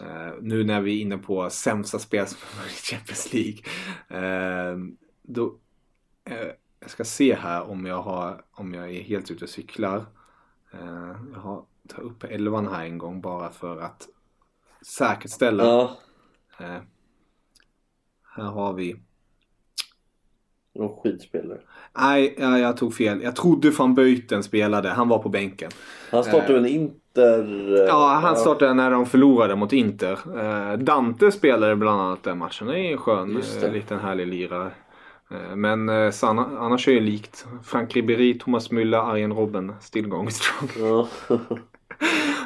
[0.00, 3.60] Eh, nu när vi är inne på sämsta spel som i Champions League.
[4.08, 4.78] Eh,
[5.22, 5.58] då,
[6.24, 6.48] eh,
[6.80, 10.06] jag ska se här om jag, har, om jag är helt ute och cyklar.
[10.72, 14.08] Eh, jag har, tar upp elvan här en gång bara för att
[14.82, 15.64] säkerställa.
[15.64, 15.96] Ja,
[16.58, 16.80] Eh,
[18.36, 18.96] här har vi.
[20.74, 21.58] någon skitspelare.
[21.98, 23.22] Nej, ja, jag tog fel.
[23.22, 24.88] Jag trodde van Böjten spelade.
[24.88, 25.70] Han var på bänken.
[26.10, 27.74] Han startade en Inter...
[27.80, 30.18] eh, Ja, han startade när de förlorade mot Inter.
[30.38, 32.66] Eh, Dante spelade bland annat den matchen.
[32.66, 34.70] Det är en skön, eh, liten härlig lirare.
[35.30, 37.46] Eh, Men eh, så anna- annars är det likt.
[37.64, 40.68] Frank Ribéry, Thomas Müller, Arjen Robben, still going strong.
[40.78, 41.08] Ja.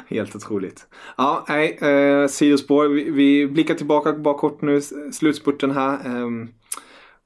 [0.09, 0.87] Helt otroligt.
[1.17, 2.85] Ja, nej, eh, sidospår.
[2.87, 4.81] Vi, vi blickar tillbaka bara kort nu,
[5.11, 5.99] slutspurten här.
[6.05, 6.49] Ehm,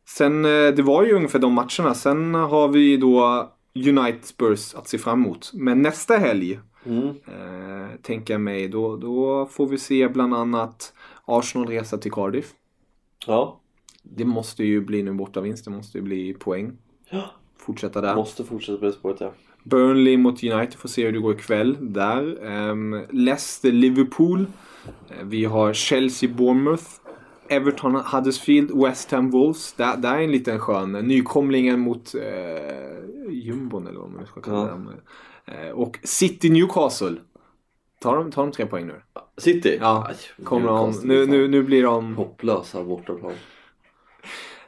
[0.09, 1.93] sen, eh, det var ju ungefär de matcherna.
[1.93, 5.51] Sen har vi då United Spurs att se fram emot.
[5.53, 7.07] Men nästa helg, Mm.
[7.07, 10.93] eh, tänker jag mig, då, då får vi se bland annat
[11.25, 12.51] Arsenal resa till Cardiff.
[13.27, 13.59] ja.
[14.05, 16.77] Det måste ju bli nu bortavinst, det måste ju bli poäng.
[17.09, 17.23] Ja.
[17.57, 18.15] Fortsätta där.
[18.15, 19.31] Måste fortsätta på det spåret ja.
[19.63, 22.45] Burnley mot United får se hur det går ikväll där.
[22.69, 24.45] Um, Leicester, Liverpool.
[25.09, 26.83] Eh, Vi har Chelsea, Bournemouth.
[27.49, 29.73] Everton, Huddersfield, West Ham, Wolves.
[29.73, 30.91] Där, där är en liten skön.
[30.91, 34.65] Nykomlingen mot eh, jumbon eller vad man ska kalla Ja.
[34.67, 34.89] dem.
[35.45, 37.15] Eh, och City, Newcastle.
[38.01, 39.01] Tar de, tar de tre poäng nu?
[39.37, 39.77] City?
[39.81, 42.15] Ja, Aj, Kommer de, nu, nu, nu blir de...
[42.15, 43.33] Hopplösa bortaplan.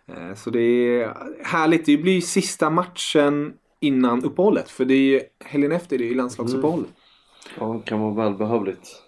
[0.08, 1.86] Eh, Så det är härligt.
[1.86, 3.54] Det blir sista matchen
[3.86, 4.70] innan uppehållet.
[4.70, 6.86] För det är ju helgen efter, det är ju landslagsuppehåll.
[7.60, 9.02] Ja, det kan vara välbehövligt.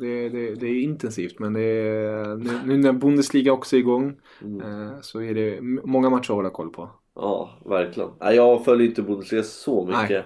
[0.00, 4.16] Det, det, det är intensivt men det är, nu, nu när Bundesliga också är igång
[4.42, 4.60] Mm.
[4.88, 6.88] eh, så är det många matcher att hålla koll på.
[7.14, 8.10] Ja, verkligen.
[8.20, 10.02] Nej, jag följer inte Bundesliga så Nej.
[10.02, 10.24] mycket.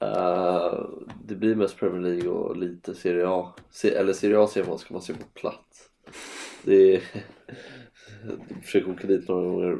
[0.00, 0.80] Eh,
[1.24, 3.54] det blir mest Premier League och lite Serie A.
[3.70, 5.90] Se, eller Serie A ser man, ska man se på plats.
[6.64, 7.02] Det är...
[8.62, 9.78] försöker åka dit några gånger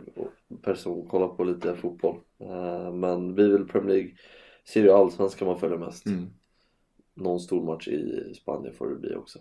[0.62, 2.16] per säsong kolla på lite fotboll.
[2.40, 4.10] Eh, men blir väl Premier League,
[4.64, 6.06] Serie Allsvenskan man följer mest.
[6.06, 6.26] Mm.
[7.14, 9.38] Någon stor match i Spanien får det bli också.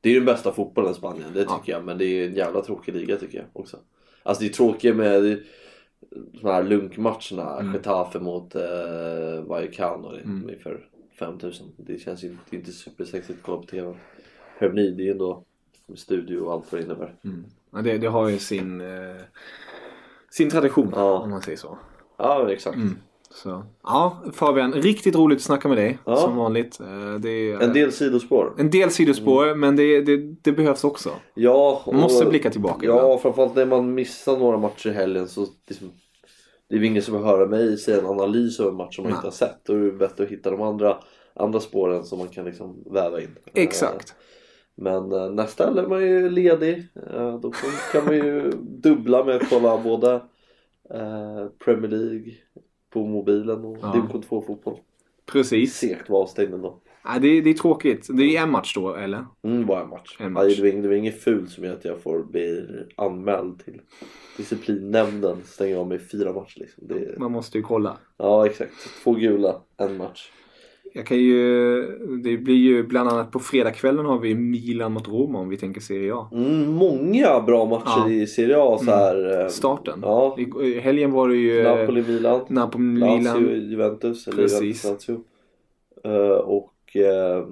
[0.00, 1.84] Det är ju den bästa fotbollen i Spanien, det tycker jag.
[1.84, 3.78] Men det är en jävla tråkig liga tycker jag också.
[4.22, 5.42] Alltså det är tråkigt med
[6.10, 7.60] de här lunkmatcherna.
[7.60, 7.72] Mm.
[7.74, 10.44] Getafe mot eh, Vallecano Mm.
[10.44, 11.66] ungefär 5000.
[11.76, 13.94] Det känns ju det inte supersexigt att kolla på TV.
[14.58, 15.44] Premier League, det är ju ändå
[15.94, 17.14] studio och allt vad det innebär.
[17.24, 17.44] Mm.
[17.74, 18.86] Ja, det, det har ju sin, eh,
[20.30, 21.18] sin tradition Ja.
[21.18, 21.78] om man säger så.
[22.18, 22.76] Ja, exakt.
[22.76, 22.96] Mm.
[23.30, 23.64] så.
[23.82, 26.16] Ja, Fabian, riktigt roligt att snacka med dig Ja.
[26.16, 26.80] som vanligt.
[26.80, 28.54] Eh, det är, En del sidospår.
[28.58, 31.10] en del sidospår men det, det, det behövs också.
[31.34, 33.20] Ja, Man måste och- blicka tillbaka Ja, ibland.
[33.20, 35.90] framförallt när man missar några matcher i helgen så liksom,
[36.68, 39.02] det är väl ingen som vill höra mig säga en analys av en match som
[39.02, 39.18] man Nej.
[39.18, 39.60] inte har sett.
[39.66, 40.96] Då är det bättre att hitta de andra,
[41.34, 43.36] andra spåren som man kan liksom väva in.
[43.54, 44.08] Exakt.
[44.10, 44.14] Eh,
[44.74, 46.86] Men eh, nästa helg är man ju ledig.
[47.10, 47.52] Eh, Då
[47.92, 50.12] kan man ju dubbla med att kolla både
[50.90, 52.32] eh, Premier League
[52.90, 53.92] på mobilen och Ja.
[53.92, 54.78] division 2 fotboll.
[55.32, 55.74] Precis.
[55.74, 56.78] Segt var avstängd ändå.
[57.04, 58.06] Ja, det, det är tråkigt.
[58.10, 59.24] Det är en match då, eller?
[59.42, 60.16] Mm, bara en match.
[60.20, 60.56] En match.
[60.60, 62.66] Det, inget, det var inget fult som gör att jag får bli
[62.96, 63.80] anmäld till
[64.36, 65.36] disciplinnämnden.
[65.44, 66.86] Stänger av mig fyra matcher liksom.
[66.86, 67.96] Det, Man måste ju kolla.
[68.16, 68.72] ja exakt.
[69.04, 70.30] Två gula, en match.
[70.96, 71.82] Jag kan ju,
[72.22, 75.80] det blir ju bland annat på fredagskvällen har vi Milan mot Roma om vi tänker
[75.80, 76.28] Serie A.
[76.32, 78.10] Mm, många bra matcher Ja.
[78.10, 79.40] i Serie A så här.
[79.42, 79.98] eh, Starten.
[80.02, 80.36] Ja.
[80.62, 82.40] I, helgen var det ju eh, Napoli-Milan.
[82.48, 83.70] Napoli Lazio, Milan.
[83.70, 84.28] Juventus.
[84.28, 84.84] Eller Precis.
[84.84, 85.20] Lazio.
[86.04, 87.44] Eh, och eh,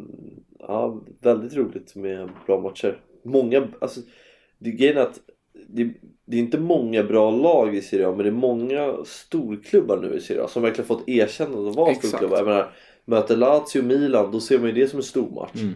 [0.59, 3.01] ja, väldigt roligt med bra matcher.
[3.24, 4.01] Många, alltså
[4.59, 5.20] det grejen är att
[5.68, 5.90] det,
[6.26, 10.14] det är inte många bra lag i Serie A men det är många storklubbar nu
[10.16, 12.36] i Serie A som verkligen fått erkännande att vara storklubbar.
[12.36, 12.70] Jag menar,
[13.05, 15.62] möter Lazio och Milan då ser man ju det som en stor match.
[15.62, 15.74] Mm.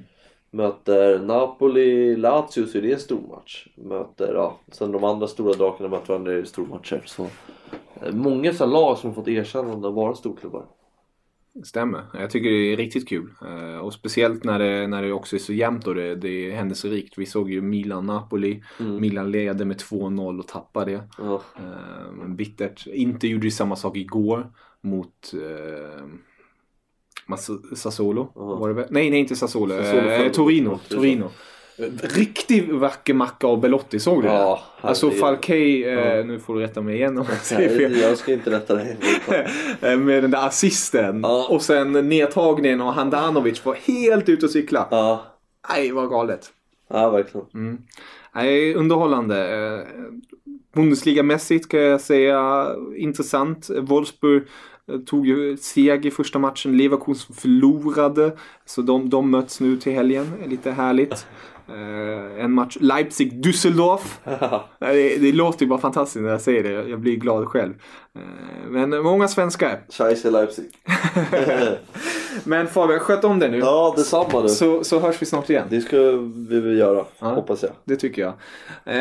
[0.51, 3.67] Möter Napoli, Lazio så är det en stor match.
[3.75, 7.03] Möter, ja, sen de andra stora drakarna möter varandra är det stormatcher.
[7.07, 7.23] Så,
[8.03, 10.65] eh, många så lag som fått erkännande att vara storklubbar.
[11.65, 12.05] stämmer.
[12.15, 13.31] Jag tycker det är riktigt kul.
[13.43, 16.57] Eh, och speciellt när det, när det också är så jämnt och det, det är
[16.57, 17.19] händelserikt.
[17.19, 18.63] Vi såg ju Milan-Napoli.
[18.81, 19.01] Mm.
[19.01, 21.25] Milan ledde med 2-0 och tappade det.
[21.59, 22.87] Eh, men bittert.
[22.87, 25.33] Inte gjorde ju samma sak igår mot
[27.77, 28.31] Sassuolo.
[28.35, 28.87] Var det väl?
[28.91, 29.75] Nej, nej inte Sassuolo.
[29.77, 30.31] Sassuolo Eh.
[30.33, 30.81] Torino.
[30.89, 31.31] Torino.
[32.03, 34.35] Riktigt vacker macka av Belotti, såg du det?
[34.35, 35.21] Ja, Alltså herregud.
[35.21, 36.25] Falkei, eh, Ja.
[36.25, 37.97] nu får du rätta mig igen om jag säger fel.
[38.01, 38.97] Jag ska inte rätta dig.
[39.81, 41.21] Eh, med den där assisten.
[41.23, 41.47] Ja.
[41.51, 44.89] Och sen nedtagningen och Handanovic var helt ute och cykla.
[44.91, 45.23] Ja,
[45.71, 46.51] Nej, vad galet.
[46.91, 47.47] ja verkligen.
[48.35, 49.55] Nej, underhållande.
[49.55, 49.87] Eh,
[50.75, 52.67] Bundesliga-mässigt kan jag säga
[52.97, 53.71] intressant.
[53.81, 54.43] Wolfsburg
[54.89, 56.77] Eh, tog ju seger i första matchen.
[56.77, 58.37] Leverkusen förlorade.
[58.65, 60.33] Så de, de möts nu till helgen.
[60.47, 61.27] Lite härligt.
[61.69, 64.19] Eh, en match Leipzig-Düsseldorf.
[64.81, 66.89] Eh, det, det låter ju bara fantastiskt när jag säger det.
[66.89, 67.73] Jag blir glad själv.
[68.15, 68.21] Eh,
[68.71, 69.81] men många svenskar.
[69.89, 70.65] Scheisse Leipzig.
[72.45, 73.59] Men Fabian, sköt om dig nu.
[73.59, 74.49] Ja, detsamma du.
[74.49, 75.67] Så, så hörs vi snart igen.
[75.71, 75.97] Det ska
[76.49, 77.27] vi väl göra, Ja.
[77.35, 77.73] hoppas jag.
[77.85, 78.33] Det tycker jag.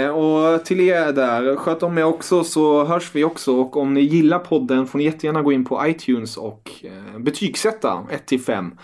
[0.03, 3.55] Eh, och till er där, sköt om er också så hörs vi också.
[3.55, 8.07] Och om ni gillar podden får ni jättegärna gå in på iTunes och eh, betygsätta
[8.11, 8.78] 1 till 5.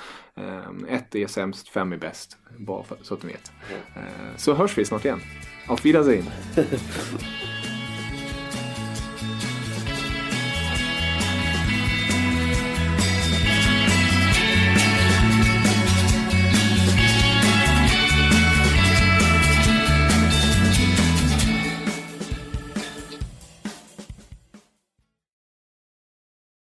[0.89, 2.37] 1 är sämst, 5 är bäst.
[2.57, 3.51] Bara för, så att ni vet.
[3.95, 4.01] Eh,
[4.37, 5.21] så hörs vi snart igen.
[5.67, 6.25] Auf Wiedersehen.